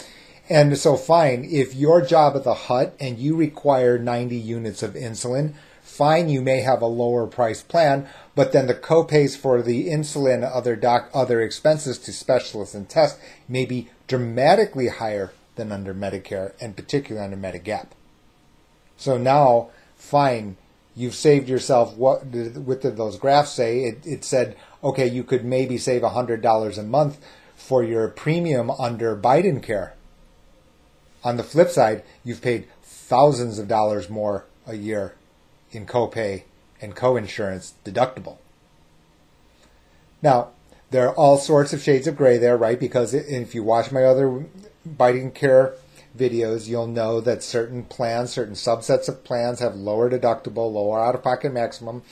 And 0.51 0.78
so, 0.78 0.97
fine, 0.97 1.47
if 1.51 1.74
your 1.74 2.01
job 2.01 2.34
at 2.34 2.45
the 2.45 2.55
hut 2.55 2.97
and 2.99 3.18
you 3.18 3.36
require 3.36 3.99
90 3.99 4.34
units 4.36 4.82
of 4.82 4.95
insulin, 4.95 5.53
fine, 5.82 6.30
you 6.30 6.41
may 6.41 6.61
have 6.61 6.80
a 6.80 6.86
lower 6.86 7.26
price 7.26 7.62
plan, 7.62 8.09
but 8.34 8.53
then 8.53 8.66
the 8.66 8.74
copays 8.74 9.36
for 9.36 9.61
the 9.61 9.89
insulin, 9.89 10.49
other 10.51 10.74
doc, 10.74 11.11
other 11.12 11.43
expenses 11.43 11.99
to 11.99 12.12
specialists 12.14 12.74
and 12.74 12.89
tests 12.89 13.20
may 13.47 13.66
be 13.66 13.91
dramatically 14.07 14.89
higher 14.89 15.32
than 15.59 15.71
under 15.71 15.93
Medicare 15.93 16.55
and 16.61 16.75
particularly 16.75 17.23
under 17.23 17.37
Medigap. 17.37 17.89
So 18.97 19.19
now, 19.19 19.69
fine, 19.97 20.57
you've 20.97 21.15
saved 21.15 21.49
yourself 21.49 21.95
what 21.97 22.25
what 22.25 22.81
did 22.81 22.97
those 22.97 23.19
graphs 23.19 23.53
say? 23.53 23.81
It, 23.85 24.07
it 24.07 24.25
said, 24.25 24.57
okay, 24.83 25.07
you 25.07 25.23
could 25.23 25.45
maybe 25.45 25.77
save 25.77 26.03
$100 26.03 26.79
a 26.79 26.83
month 26.83 27.19
for 27.55 27.83
your 27.83 28.09
premium 28.09 28.71
under 28.71 29.15
Biden 29.15 29.63
care. 29.63 29.95
On 31.23 31.37
the 31.37 31.43
flip 31.43 31.69
side, 31.69 32.05
you've 32.25 32.41
paid 32.41 32.67
thousands 32.83 33.59
of 33.59 33.69
dollars 33.69 34.09
more 34.09 34.47
a 34.67 34.75
year 34.75 35.15
in 35.73 35.85
copay 35.85 36.45
and 36.81 36.95
co-insurance 36.95 37.75
deductible. 37.85 38.39
Now, 40.23 40.51
there 40.91 41.09
are 41.09 41.15
all 41.15 41.39
sorts 41.39 41.73
of 41.73 41.83
shades 41.83 42.07
of 42.07 42.17
gray 42.17 42.39
there, 42.39 42.57
right? 42.57 42.79
Because 42.79 43.13
if 43.13 43.55
you 43.55 43.63
watch 43.63 43.93
my 43.93 44.05
other 44.05 44.47
Biden 44.97 45.34
Care 45.34 45.74
videos, 46.16 46.66
you'll 46.66 46.86
know 46.86 47.20
that 47.20 47.43
certain 47.43 47.84
plans, 47.84 48.32
certain 48.32 48.55
subsets 48.55 49.09
of 49.09 49.24
plans 49.24 49.61
have 49.61 49.74
lower 49.74 50.11
deductible, 50.11 50.72
lower 50.72 51.01
out 51.01 51.14
of 51.14 51.22
pocket 51.22 51.53
maximum. 51.53 52.03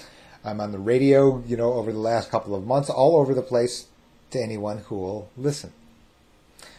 I'm 0.45 0.61
on 0.61 0.73
the 0.73 0.79
radio, 0.79 1.43
you 1.47 1.57
know, 1.57 1.73
over 1.75 1.91
the 1.93 1.99
last 1.99 2.31
couple 2.31 2.55
of 2.55 2.67
months, 2.67 2.89
all 2.89 3.17
over 3.17 3.35
the 3.35 3.43
place 3.43 3.87
to 4.31 4.41
anyone 4.41 4.79
who 4.79 4.97
will 4.97 5.29
listen. 5.37 5.73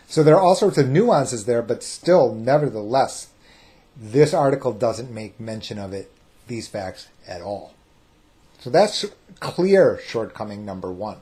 So 0.08 0.24
there 0.24 0.36
are 0.36 0.42
all 0.42 0.56
sorts 0.56 0.78
of 0.78 0.88
nuances 0.88 1.46
there, 1.46 1.62
but 1.62 1.84
still, 1.84 2.34
nevertheless, 2.34 3.28
this 3.96 4.34
article 4.34 4.72
doesn't 4.72 5.12
make 5.12 5.40
mention 5.40 5.78
of 5.78 5.92
it, 5.92 6.12
these 6.48 6.68
facts 6.68 7.10
at 7.28 7.42
all. 7.42 7.74
So 8.60 8.70
that's 8.70 9.06
clear 9.40 10.00
shortcoming 10.06 10.66
number 10.66 10.92
one. 10.92 11.18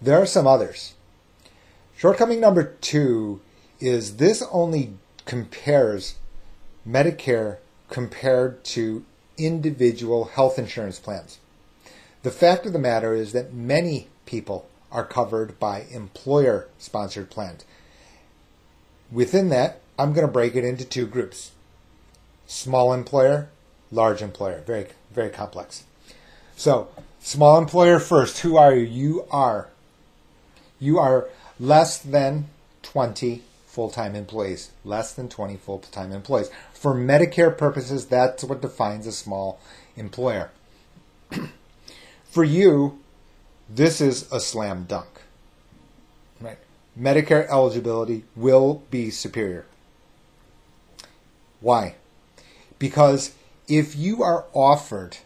There 0.00 0.20
are 0.20 0.26
some 0.26 0.46
others. 0.46 0.94
Shortcoming 1.96 2.40
number 2.40 2.64
two 2.80 3.40
is 3.80 4.16
this 4.16 4.42
only 4.50 4.94
compares 5.24 6.16
Medicare 6.86 7.58
compared 7.88 8.64
to 8.64 9.04
individual 9.36 10.26
health 10.26 10.58
insurance 10.58 10.98
plans. 10.98 11.38
The 12.22 12.30
fact 12.30 12.66
of 12.66 12.72
the 12.72 12.78
matter 12.78 13.14
is 13.14 13.32
that 13.32 13.54
many 13.54 14.08
people 14.26 14.68
are 14.92 15.04
covered 15.04 15.58
by 15.58 15.86
employer 15.90 16.68
sponsored 16.78 17.30
plans. 17.30 17.64
Within 19.10 19.48
that, 19.48 19.80
I'm 19.98 20.12
going 20.12 20.26
to 20.26 20.32
break 20.32 20.54
it 20.54 20.64
into 20.64 20.84
two 20.84 21.06
groups 21.06 21.52
small 22.46 22.92
employer, 22.92 23.48
large 23.92 24.22
employer. 24.22 24.60
Very, 24.66 24.86
very 25.12 25.30
complex. 25.30 25.84
So, 26.56 26.88
small 27.20 27.58
employer 27.58 28.00
first. 28.00 28.38
Who 28.40 28.56
are 28.56 28.74
you? 28.74 28.84
You 28.84 29.26
are 29.30 29.68
you 30.80 30.98
are 30.98 31.28
less 31.60 31.98
than 31.98 32.48
20 32.82 33.42
full 33.70 33.88
time 33.88 34.16
employees. 34.16 34.70
Less 34.84 35.12
than 35.14 35.28
20 35.28 35.56
full 35.56 35.78
time 35.78 36.12
employees. 36.12 36.50
For 36.72 36.94
Medicare 36.94 37.56
purposes, 37.56 38.06
that's 38.06 38.42
what 38.44 38.60
defines 38.60 39.06
a 39.06 39.12
small 39.12 39.60
employer. 39.96 40.50
For 42.24 42.44
you, 42.44 42.98
this 43.68 44.00
is 44.00 44.30
a 44.32 44.40
slam 44.40 44.84
dunk. 44.88 45.22
Right? 46.40 46.58
Medicare 46.98 47.48
eligibility 47.48 48.24
will 48.34 48.82
be 48.90 49.10
superior. 49.10 49.66
Why? 51.60 51.94
Because 52.78 53.34
if 53.68 53.94
you 53.94 54.22
are 54.22 54.46
offered, 54.52 55.18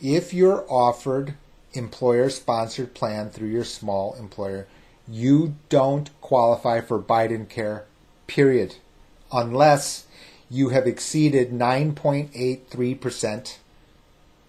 if 0.00 0.32
you're 0.32 0.64
offered 0.70 1.34
employer 1.74 2.30
sponsored 2.30 2.94
plan 2.94 3.28
through 3.30 3.48
your 3.48 3.64
small 3.64 4.14
employer, 4.14 4.66
you 5.08 5.54
don't 5.68 6.10
qualify 6.20 6.80
for 6.80 6.98
Biden 6.98 7.48
care, 7.48 7.84
period, 8.26 8.76
unless 9.32 10.06
you 10.50 10.70
have 10.70 10.86
exceeded 10.86 11.50
9.83%. 11.50 13.56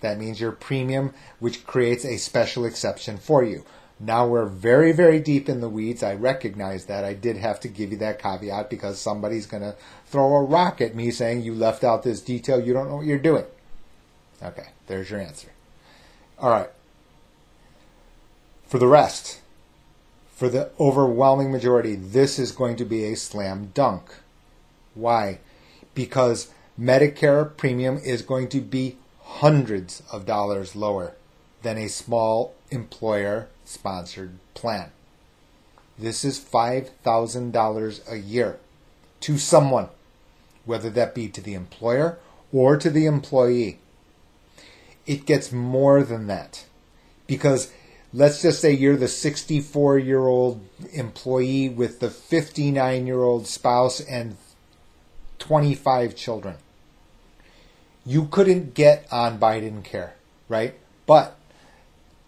That 0.02 0.20
means 0.20 0.40
your 0.40 0.52
premium, 0.52 1.14
which 1.40 1.66
creates 1.66 2.06
a 2.06 2.18
special 2.18 2.66
exception 2.66 3.18
for 3.18 3.44
you. 3.44 3.66
Now 4.00 4.28
we're 4.28 4.46
very, 4.46 4.92
very 4.92 5.20
deep 5.20 5.48
in 5.48 5.62
the 5.62 5.70
weeds. 5.70 6.04
I 6.04 6.16
recognize 6.16 6.86
that. 6.86 7.06
I 7.06 7.14
did 7.14 7.38
have 7.38 7.62
to 7.62 7.70
give 7.70 7.92
you 7.92 7.98
that 7.98 8.22
caveat 8.22 8.70
because 8.70 9.00
somebody's 9.00 9.46
going 9.46 9.64
to 9.64 9.76
throw 10.06 10.36
a 10.36 10.44
rock 10.44 10.82
at 10.82 10.96
me 10.96 11.12
saying 11.12 11.44
you 11.44 11.54
left 11.54 11.84
out 11.84 12.04
this 12.04 12.22
detail. 12.22 12.60
You 12.60 12.74
don't 12.74 12.90
know 12.90 12.98
what 12.98 13.06
you're 13.06 13.18
doing. 13.18 13.46
Okay, 14.44 14.68
there's 14.88 15.10
your 15.10 15.22
answer. 15.22 15.48
All 16.38 16.50
right. 16.50 16.70
For 18.68 18.80
the 18.80 18.88
rest, 18.88 19.40
for 20.36 20.50
the 20.50 20.70
overwhelming 20.80 21.52
majority, 21.52 21.96
this 21.96 22.38
is 22.38 22.52
going 22.52 22.76
to 22.76 22.86
be 22.86 23.06
a 23.06 23.16
slam 23.16 23.72
dunk. 23.74 24.14
Why? 24.94 25.40
Because 25.94 26.52
Medicare 26.80 27.56
premium 27.56 27.98
is 27.98 28.22
going 28.22 28.50
to 28.50 28.60
be 28.60 28.98
hundreds 29.22 30.04
of 30.12 30.26
dollars 30.26 30.76
lower 30.76 31.14
than 31.62 31.78
a 31.78 31.88
small 31.88 32.54
employer 32.70 33.48
sponsored 33.64 34.38
plan. 34.54 34.92
This 35.98 36.26
is 36.26 36.38
$5,000 36.38 38.12
a 38.12 38.18
year 38.18 38.60
to 39.22 39.38
someone, 39.38 39.88
whether 40.66 40.90
that 40.90 41.16
be 41.16 41.30
to 41.30 41.42
the 41.42 41.54
employer 41.54 42.20
or 42.52 42.76
to 42.76 42.90
the 42.90 43.06
employee. 43.06 43.80
It 45.08 45.26
gets 45.26 45.54
more 45.54 46.04
than 46.04 46.28
that 46.28 46.66
because 47.26 47.72
let's 48.16 48.42
just 48.42 48.62
say 48.62 48.72
you're 48.72 48.96
the 48.96 49.10
64 49.10 50.00
year 50.00 50.26
old 50.26 50.66
employee 50.94 51.68
with 51.68 52.00
the 52.00 52.10
59 52.10 53.06
year 53.06 53.22
old 53.22 53.46
spouse 53.46 54.00
and 54.00 54.38
25 55.40 56.16
children. 56.16 56.56
You 58.06 58.28
couldn't 58.28 58.74
get 58.74 59.06
on 59.12 59.38
Biden 59.38 59.84
Care, 59.84 60.16
right? 60.48 60.76
But 61.06 61.38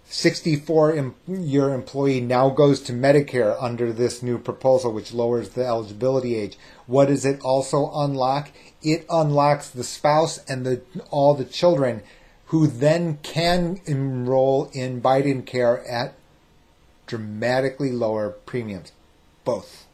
64 0.09 1.13
year 1.27 1.73
employee 1.73 2.21
now 2.21 2.49
goes 2.49 2.81
to 2.81 2.93
Medicare 2.93 3.55
under 3.59 3.93
this 3.93 4.21
new 4.21 4.37
proposal, 4.37 4.91
which 4.91 5.13
lowers 5.13 5.49
the 5.49 5.65
eligibility 5.65 6.35
age. 6.35 6.57
What 6.85 7.07
does 7.07 7.25
it 7.25 7.41
also 7.41 7.91
unlock? 7.93 8.51
It 8.81 9.05
unlocks 9.09 9.69
the 9.69 9.83
spouse 9.83 10.43
and 10.49 10.65
the 10.65 10.81
all 11.09 11.33
the 11.33 11.45
children 11.45 12.03
who 12.47 12.67
then 12.67 13.19
can 13.23 13.79
enroll 13.85 14.69
in 14.73 15.01
Biden 15.01 15.45
Care 15.45 15.85
at 15.87 16.13
dramatically 17.05 17.91
lower 17.91 18.29
premiums. 18.29 18.91
Both. 19.43 19.85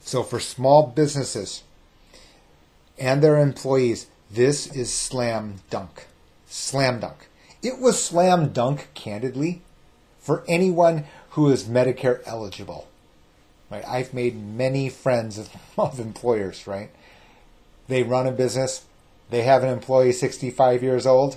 So 0.00 0.22
for 0.22 0.40
small 0.40 0.86
businesses 0.86 1.62
and 2.98 3.22
their 3.22 3.38
employees, 3.38 4.06
this 4.30 4.66
is 4.66 4.92
slam 4.92 5.56
dunk. 5.70 6.06
Slam 6.48 7.00
dunk. 7.00 7.28
It 7.62 7.78
was 7.78 8.02
slam 8.02 8.52
dunk, 8.52 8.88
candidly, 8.94 9.62
for 10.18 10.44
anyone 10.48 11.04
who 11.30 11.50
is 11.50 11.64
Medicare 11.64 12.22
eligible. 12.26 12.88
Right? 13.70 13.86
I've 13.86 14.14
made 14.14 14.42
many 14.42 14.88
friends 14.88 15.38
of, 15.38 15.50
of 15.78 16.00
employers, 16.00 16.66
right? 16.66 16.90
They 17.86 18.02
run 18.02 18.26
a 18.26 18.32
business, 18.32 18.84
they 19.30 19.42
have 19.42 19.62
an 19.62 19.68
employee 19.68 20.12
65 20.12 20.82
years 20.82 21.06
old, 21.06 21.36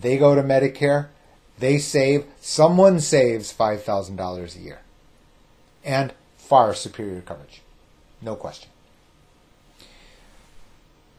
they 0.00 0.18
go 0.18 0.34
to 0.34 0.42
Medicare, 0.42 1.08
they 1.58 1.78
save, 1.78 2.24
someone 2.40 3.00
saves 3.00 3.52
$5,000 3.52 4.56
a 4.56 4.58
year. 4.58 4.80
And 5.84 6.12
far 6.36 6.74
superior 6.74 7.20
coverage. 7.20 7.62
No 8.20 8.34
question. 8.34 8.70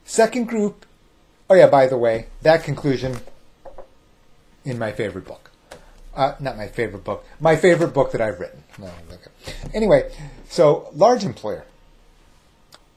Second 0.04 0.48
group, 0.48 0.86
oh 1.48 1.54
yeah, 1.54 1.68
by 1.68 1.86
the 1.86 1.96
way, 1.96 2.26
that 2.42 2.64
conclusion 2.64 3.16
in 4.64 4.78
my 4.78 4.92
favorite 4.92 5.26
book. 5.26 5.50
Uh, 6.14 6.34
not 6.40 6.56
my 6.56 6.66
favorite 6.66 7.04
book, 7.04 7.24
my 7.38 7.54
favorite 7.54 7.94
book 7.94 8.12
that 8.12 8.20
I've 8.20 8.40
written. 8.40 8.62
No, 8.78 8.90
okay. 9.12 9.54
Anyway, 9.72 10.12
so 10.48 10.90
large 10.92 11.24
employer. 11.24 11.64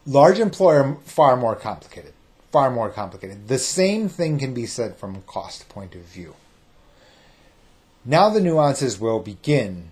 Large 0.05 0.39
employer, 0.39 0.97
far 1.05 1.37
more 1.37 1.55
complicated 1.55 2.12
far 2.53 2.69
more 2.69 2.91
complicated. 2.91 3.47
The 3.47 3.57
same 3.57 4.07
thing 4.07 4.37
can 4.37 4.53
be 4.53 4.67
said 4.67 4.95
from 4.95 5.15
a 5.15 5.21
cost 5.21 5.67
point 5.69 5.95
of 5.95 6.01
view. 6.01 6.35
Now 8.05 8.29
the 8.29 8.39
nuances 8.39 8.99
will 8.99 9.19
begin 9.19 9.89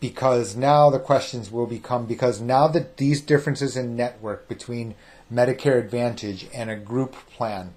because 0.00 0.56
now 0.56 0.88
the 0.88 0.98
questions 0.98 1.50
will 1.50 1.66
become 1.66 2.06
because 2.06 2.40
now 2.40 2.66
that 2.68 2.96
these 2.96 3.20
differences 3.20 3.76
in 3.76 3.94
network 3.94 4.48
between 4.48 4.94
Medicare 5.30 5.78
Advantage 5.78 6.48
and 6.54 6.70
a 6.70 6.76
group 6.76 7.14
plan 7.30 7.74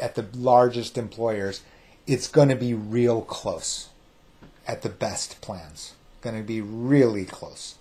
at 0.00 0.14
the 0.14 0.26
largest 0.34 0.96
employers, 0.96 1.62
it's 2.06 2.28
going 2.28 2.48
to 2.48 2.56
be 2.56 2.72
real 2.72 3.20
close 3.20 3.90
at 4.66 4.80
the 4.80 4.88
best 4.88 5.42
plans. 5.42 5.92
Going 6.22 6.36
to 6.36 6.42
be 6.42 6.62
really 6.62 7.26
close 7.26 7.76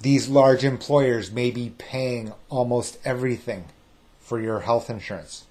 these 0.00 0.28
large 0.28 0.64
employers 0.64 1.32
may 1.32 1.50
be 1.50 1.72
paying 1.76 2.32
almost 2.48 2.98
everything 3.04 3.64
for 4.20 4.40
your 4.40 4.60
health 4.60 4.88
insurance. 4.88 5.44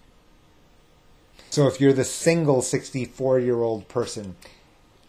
So 1.49 1.67
if 1.67 1.81
you're 1.81 1.93
the 1.93 2.03
single 2.03 2.61
64 2.61 3.39
year 3.39 3.61
old 3.61 3.87
person, 3.87 4.35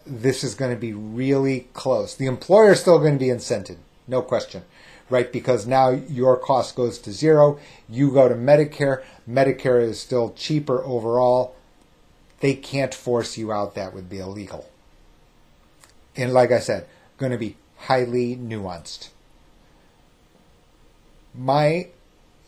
this 0.06 0.42
is 0.42 0.54
going 0.54 0.74
to 0.74 0.80
be 0.80 0.92
really 0.92 1.68
close. 1.72 2.14
The 2.14 2.26
employer 2.26 2.72
is 2.72 2.80
still 2.80 2.98
going 2.98 3.14
to 3.14 3.18
be 3.18 3.30
incented, 3.30 3.76
no 4.06 4.22
question, 4.22 4.62
right? 5.10 5.30
Because 5.30 5.66
now 5.66 5.90
your 5.90 6.36
cost 6.36 6.74
goes 6.74 6.98
to 7.00 7.12
zero. 7.12 7.58
You 7.88 8.10
go 8.10 8.28
to 8.28 8.34
Medicare. 8.34 9.04
Medicare 9.28 9.82
is 9.82 10.00
still 10.00 10.32
cheaper 10.32 10.82
overall. 10.84 11.54
They 12.40 12.54
can't 12.54 12.94
force 12.94 13.36
you 13.36 13.52
out. 13.52 13.74
That 13.74 13.92
would 13.92 14.08
be 14.08 14.18
illegal. 14.18 14.70
And 16.16 16.32
like 16.32 16.50
I 16.50 16.60
said, 16.60 16.86
going 17.18 17.32
to 17.32 17.38
be 17.38 17.56
highly 17.76 18.36
nuanced 18.36 19.10
my 21.34 21.88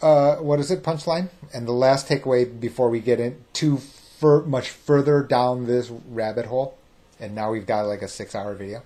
uh, 0.03 0.37
what 0.37 0.59
is 0.61 0.71
it 0.71 0.83
punchline? 0.83 1.29
And 1.53 1.67
the 1.67 1.73
last 1.73 2.09
takeaway 2.09 2.59
before 2.59 2.89
we 2.89 3.01
get 3.01 3.21
in 3.21 3.45
too 3.53 3.77
fur- 3.77 4.43
much 4.43 4.71
further 4.71 5.23
down 5.23 5.67
this 5.67 5.91
rabbit 5.91 6.47
hole 6.47 6.79
and 7.21 7.35
now 7.35 7.51
we've 7.53 7.67
got 7.67 7.87
like 7.87 8.03
a 8.03 8.09
six 8.09 8.35
hour 8.35 8.55
video 8.55 8.83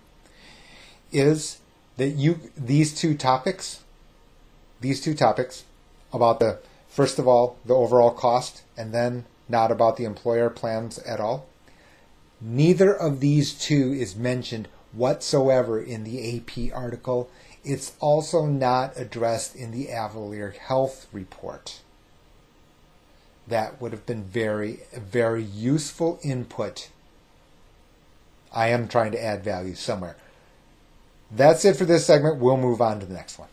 is 1.13 1.59
that 1.97 2.11
you 2.11 2.41
these 2.57 2.93
two 2.93 3.15
topics 3.15 3.83
these 4.81 5.01
two 5.01 5.15
topics 5.15 5.65
about 6.13 6.41
the 6.41 6.59
first 6.89 7.19
of 7.19 7.29
all 7.29 7.57
the 7.65 7.75
overall 7.75 8.11
cost 8.11 8.63
and 8.77 8.93
then 8.93 9.25
not 9.49 9.71
about 9.71 9.97
the 9.97 10.05
employer 10.05 10.49
plans 10.49 10.99
at 11.01 11.21
all. 11.21 11.47
Neither 12.41 12.95
of 12.95 13.21
these 13.21 13.55
two 13.55 13.93
is 13.93 14.17
mentioned 14.17 14.69
whatsoever 14.93 15.81
in 15.81 16.05
the 16.05 16.37
AP 16.37 16.75
article 16.75 17.31
it's 17.65 17.95
also 18.01 18.47
not 18.47 18.97
addressed 18.97 19.57
in 19.57 19.71
the 19.71 19.87
Avalere 19.87 20.57
Health 20.57 21.07
Report. 21.12 21.81
That 23.47 23.81
would 23.81 23.93
have 23.93 24.07
been 24.07 24.25
very, 24.25 24.81
very 24.93 25.43
useful 25.43 26.19
input. 26.23 26.91
I 28.53 28.69
am 28.69 28.89
trying 28.89 29.12
to 29.12 29.23
add 29.23 29.43
value 29.43 29.75
somewhere. 29.75 30.17
That's 31.31 31.65
it 31.65 31.77
for 31.77 31.85
this 31.85 32.07
segment. 32.07 32.39
We'll 32.39 32.57
move 32.57 32.81
on 32.81 33.01
to 33.01 33.07
the 33.07 33.15
next 33.15 33.39
one. 33.39 33.49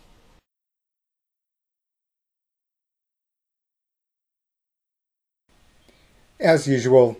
As 6.39 6.67
usual, 6.67 7.17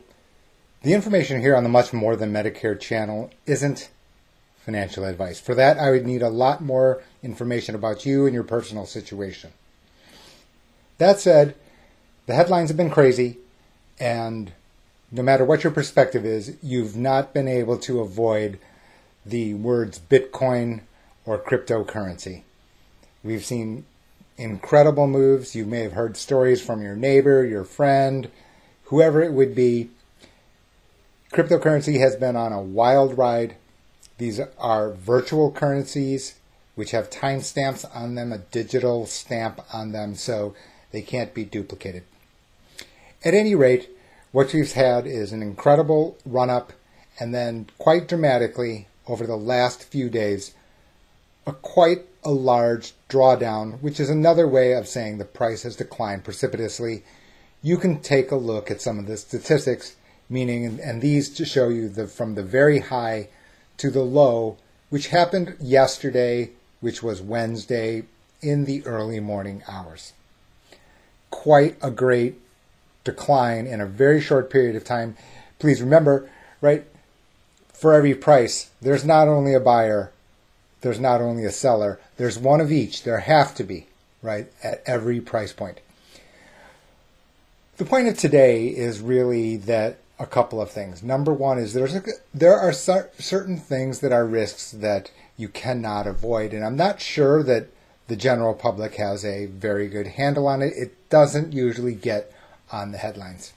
the 0.81 0.93
information 0.93 1.41
here 1.41 1.55
on 1.55 1.63
the 1.63 1.69
Much 1.69 1.93
More 1.93 2.15
Than 2.15 2.33
Medicare 2.33 2.79
channel 2.79 3.29
isn't 3.45 3.89
financial 4.65 5.05
advice. 5.05 5.39
For 5.39 5.55
that, 5.55 5.77
I 5.77 5.91
would 5.91 6.05
need 6.05 6.21
a 6.21 6.29
lot 6.29 6.61
more 6.61 7.01
information 7.23 7.75
about 7.75 8.05
you 8.05 8.25
and 8.25 8.33
your 8.33 8.43
personal 8.43 8.85
situation. 8.85 9.51
That 10.97 11.19
said, 11.19 11.55
the 12.27 12.35
headlines 12.35 12.69
have 12.69 12.77
been 12.77 12.91
crazy, 12.91 13.37
and 13.99 14.51
no 15.11 15.23
matter 15.23 15.43
what 15.43 15.63
your 15.63 15.73
perspective 15.73 16.25
is, 16.25 16.55
you've 16.61 16.95
not 16.95 17.33
been 17.33 17.47
able 17.47 17.77
to 17.79 17.99
avoid 17.99 18.59
the 19.25 19.53
words 19.55 19.99
Bitcoin 19.99 20.81
or 21.25 21.37
cryptocurrency. 21.39 22.43
We've 23.23 23.45
seen 23.45 23.85
incredible 24.37 25.07
moves. 25.07 25.55
You 25.55 25.65
may 25.65 25.81
have 25.81 25.93
heard 25.93 26.17
stories 26.17 26.61
from 26.61 26.81
your 26.81 26.95
neighbor, 26.95 27.45
your 27.45 27.63
friend, 27.63 28.29
whoever 28.85 29.21
it 29.21 29.33
would 29.33 29.53
be. 29.53 29.89
Cryptocurrency 31.31 31.99
has 31.99 32.15
been 32.15 32.35
on 32.35 32.51
a 32.53 32.61
wild 32.61 33.17
ride 33.17 33.55
these 34.21 34.39
are 34.59 34.91
virtual 34.91 35.51
currencies 35.51 36.35
which 36.75 36.91
have 36.91 37.09
timestamps 37.09 37.83
on 37.95 38.15
them, 38.15 38.31
a 38.31 38.37
digital 38.37 39.05
stamp 39.05 39.59
on 39.73 39.91
them, 39.91 40.15
so 40.15 40.55
they 40.91 41.01
can't 41.01 41.33
be 41.33 41.43
duplicated. 41.43 42.03
At 43.25 43.33
any 43.33 43.55
rate, 43.55 43.89
what 44.31 44.53
we've 44.53 44.71
had 44.71 45.05
is 45.05 45.31
an 45.31 45.41
incredible 45.41 46.17
run 46.25 46.49
up, 46.49 46.71
and 47.19 47.33
then 47.33 47.67
quite 47.77 48.07
dramatically 48.07 48.87
over 49.07 49.25
the 49.25 49.35
last 49.35 49.83
few 49.83 50.09
days, 50.09 50.53
a 51.45 51.53
quite 51.53 52.05
a 52.23 52.31
large 52.31 52.93
drawdown, 53.09 53.81
which 53.81 53.99
is 53.99 54.09
another 54.09 54.47
way 54.47 54.73
of 54.73 54.87
saying 54.87 55.17
the 55.17 55.25
price 55.25 55.63
has 55.63 55.75
declined 55.75 56.23
precipitously. 56.23 57.03
You 57.61 57.77
can 57.77 57.99
take 58.01 58.31
a 58.31 58.35
look 58.35 58.71
at 58.71 58.81
some 58.81 58.99
of 58.99 59.07
the 59.07 59.17
statistics, 59.17 59.95
meaning, 60.29 60.79
and 60.79 61.01
these 61.01 61.29
to 61.35 61.45
show 61.45 61.69
you 61.69 61.89
the 61.89 62.07
from 62.07 62.35
the 62.35 62.43
very 62.43 62.79
high 62.79 63.27
to 63.81 63.89
the 63.89 64.03
low, 64.03 64.57
which 64.91 65.07
happened 65.07 65.55
yesterday, 65.59 66.51
which 66.81 67.01
was 67.01 67.19
Wednesday, 67.19 68.03
in 68.39 68.65
the 68.65 68.85
early 68.85 69.19
morning 69.19 69.63
hours. 69.67 70.13
Quite 71.31 71.77
a 71.81 71.89
great 71.89 72.39
decline 73.03 73.65
in 73.65 73.81
a 73.81 73.87
very 73.87 74.21
short 74.21 74.51
period 74.51 74.75
of 74.75 74.83
time. 74.83 75.17
Please 75.57 75.81
remember, 75.81 76.29
right, 76.61 76.85
for 77.73 77.93
every 77.93 78.13
price, 78.13 78.69
there's 78.83 79.03
not 79.03 79.27
only 79.27 79.55
a 79.55 79.59
buyer, 79.59 80.11
there's 80.81 80.99
not 80.99 81.19
only 81.19 81.43
a 81.43 81.51
seller, 81.51 81.99
there's 82.17 82.37
one 82.37 82.61
of 82.61 82.71
each. 82.71 83.01
There 83.01 83.21
have 83.21 83.55
to 83.55 83.63
be, 83.63 83.87
right, 84.21 84.51
at 84.61 84.83
every 84.85 85.19
price 85.19 85.53
point. 85.53 85.79
The 87.77 87.85
point 87.85 88.07
of 88.07 88.15
today 88.15 88.67
is 88.67 89.01
really 89.01 89.57
that 89.57 89.97
a 90.21 90.27
couple 90.27 90.61
of 90.61 90.69
things. 90.69 91.01
Number 91.01 91.33
one 91.33 91.57
is 91.57 91.73
there's 91.73 91.95
a, 91.95 92.03
there 92.33 92.57
are 92.57 92.71
certain 92.71 93.57
things 93.57 93.99
that 94.01 94.11
are 94.11 94.25
risks 94.25 94.71
that 94.71 95.09
you 95.35 95.47
cannot 95.49 96.05
avoid, 96.05 96.53
and 96.53 96.63
I'm 96.63 96.75
not 96.75 97.01
sure 97.01 97.41
that 97.43 97.69
the 98.07 98.15
general 98.15 98.53
public 98.53 98.95
has 98.95 99.25
a 99.25 99.47
very 99.47 99.87
good 99.87 100.05
handle 100.07 100.47
on 100.47 100.61
it. 100.61 100.73
It 100.75 101.09
doesn't 101.09 101.53
usually 101.53 101.95
get 101.95 102.31
on 102.71 102.91
the 102.91 102.99
headlines. 102.99 103.53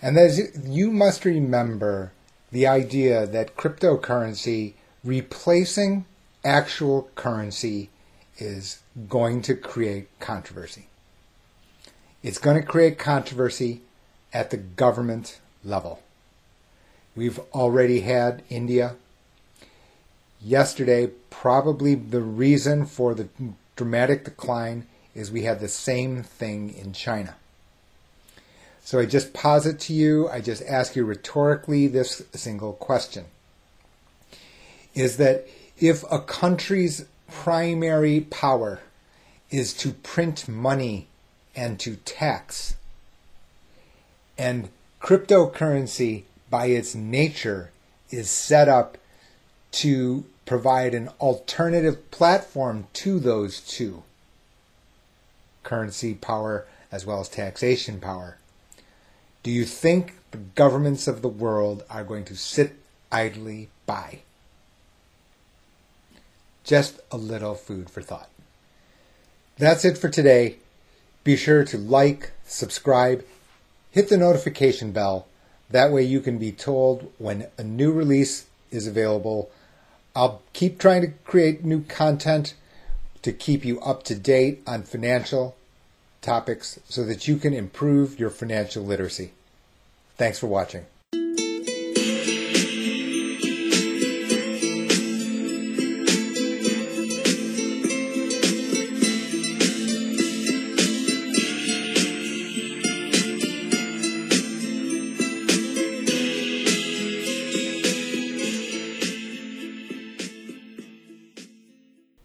And 0.00 0.16
as 0.16 0.40
you 0.66 0.90
must 0.90 1.24
remember 1.24 2.12
the 2.50 2.66
idea 2.66 3.26
that 3.26 3.56
cryptocurrency 3.56 4.74
replacing 5.02 6.06
actual 6.44 7.10
currency 7.14 7.90
is 8.38 8.80
going 9.08 9.42
to 9.42 9.54
create 9.54 10.08
controversy. 10.20 10.86
It's 12.22 12.38
going 12.38 12.60
to 12.60 12.66
create 12.66 12.98
controversy 12.98 13.82
at 14.34 14.50
the 14.50 14.56
government 14.58 15.40
level. 15.64 16.00
We've 17.16 17.38
already 17.54 18.00
had 18.00 18.42
India. 18.50 18.96
Yesterday, 20.42 21.12
probably 21.30 21.94
the 21.94 22.20
reason 22.20 22.84
for 22.84 23.14
the 23.14 23.28
dramatic 23.76 24.24
decline 24.24 24.86
is 25.14 25.30
we 25.30 25.44
had 25.44 25.60
the 25.60 25.68
same 25.68 26.24
thing 26.24 26.74
in 26.74 26.92
China. 26.92 27.36
So 28.82 28.98
I 28.98 29.06
just 29.06 29.32
posit 29.32 29.78
to 29.80 29.94
you, 29.94 30.28
I 30.28 30.40
just 30.40 30.62
ask 30.64 30.94
you 30.94 31.04
rhetorically 31.04 31.86
this 31.86 32.22
single 32.32 32.74
question. 32.74 33.26
Is 34.94 35.16
that 35.16 35.46
if 35.78 36.04
a 36.10 36.18
country's 36.18 37.06
primary 37.30 38.20
power 38.20 38.80
is 39.50 39.72
to 39.74 39.92
print 39.92 40.48
money 40.48 41.06
and 41.56 41.80
to 41.80 41.96
tax, 41.96 42.74
and 44.36 44.68
cryptocurrency 45.00 46.24
by 46.50 46.66
its 46.66 46.94
nature 46.94 47.70
is 48.10 48.30
set 48.30 48.68
up 48.68 48.98
to 49.72 50.24
provide 50.46 50.94
an 50.94 51.08
alternative 51.20 52.10
platform 52.10 52.86
to 52.92 53.18
those 53.18 53.60
two 53.60 54.02
currency 55.62 56.14
power 56.14 56.66
as 56.92 57.06
well 57.06 57.20
as 57.20 57.28
taxation 57.28 57.98
power 57.98 58.36
do 59.44 59.50
you 59.50 59.66
think 59.66 60.14
the 60.30 60.38
governments 60.38 61.06
of 61.06 61.20
the 61.20 61.28
world 61.28 61.84
are 61.90 62.02
going 62.02 62.24
to 62.24 62.34
sit 62.34 62.76
idly 63.12 63.68
by? 63.84 64.20
Just 66.64 66.98
a 67.12 67.18
little 67.18 67.54
food 67.54 67.90
for 67.90 68.00
thought. 68.00 68.30
That's 69.58 69.84
it 69.84 69.98
for 69.98 70.08
today. 70.08 70.56
Be 71.24 71.36
sure 71.36 71.62
to 71.66 71.76
like, 71.76 72.32
subscribe, 72.46 73.22
hit 73.94 74.08
the 74.08 74.16
notification 74.16 74.90
bell. 74.90 75.24
That 75.70 75.92
way 75.92 76.02
you 76.02 76.20
can 76.20 76.36
be 76.36 76.50
told 76.50 77.12
when 77.18 77.46
a 77.56 77.62
new 77.62 77.92
release 77.92 78.46
is 78.72 78.88
available. 78.88 79.52
I'll 80.16 80.42
keep 80.52 80.80
trying 80.80 81.02
to 81.02 81.12
create 81.24 81.64
new 81.64 81.84
content 81.84 82.54
to 83.22 83.32
keep 83.32 83.64
you 83.64 83.80
up 83.80 84.02
to 84.04 84.16
date 84.16 84.62
on 84.66 84.82
financial 84.82 85.54
topics 86.22 86.80
so 86.88 87.04
that 87.04 87.28
you 87.28 87.36
can 87.36 87.54
improve 87.54 88.18
your 88.18 88.30
financial 88.30 88.84
literacy. 88.84 89.30
Thanks 90.16 90.40
for 90.40 90.48
watching. 90.48 90.86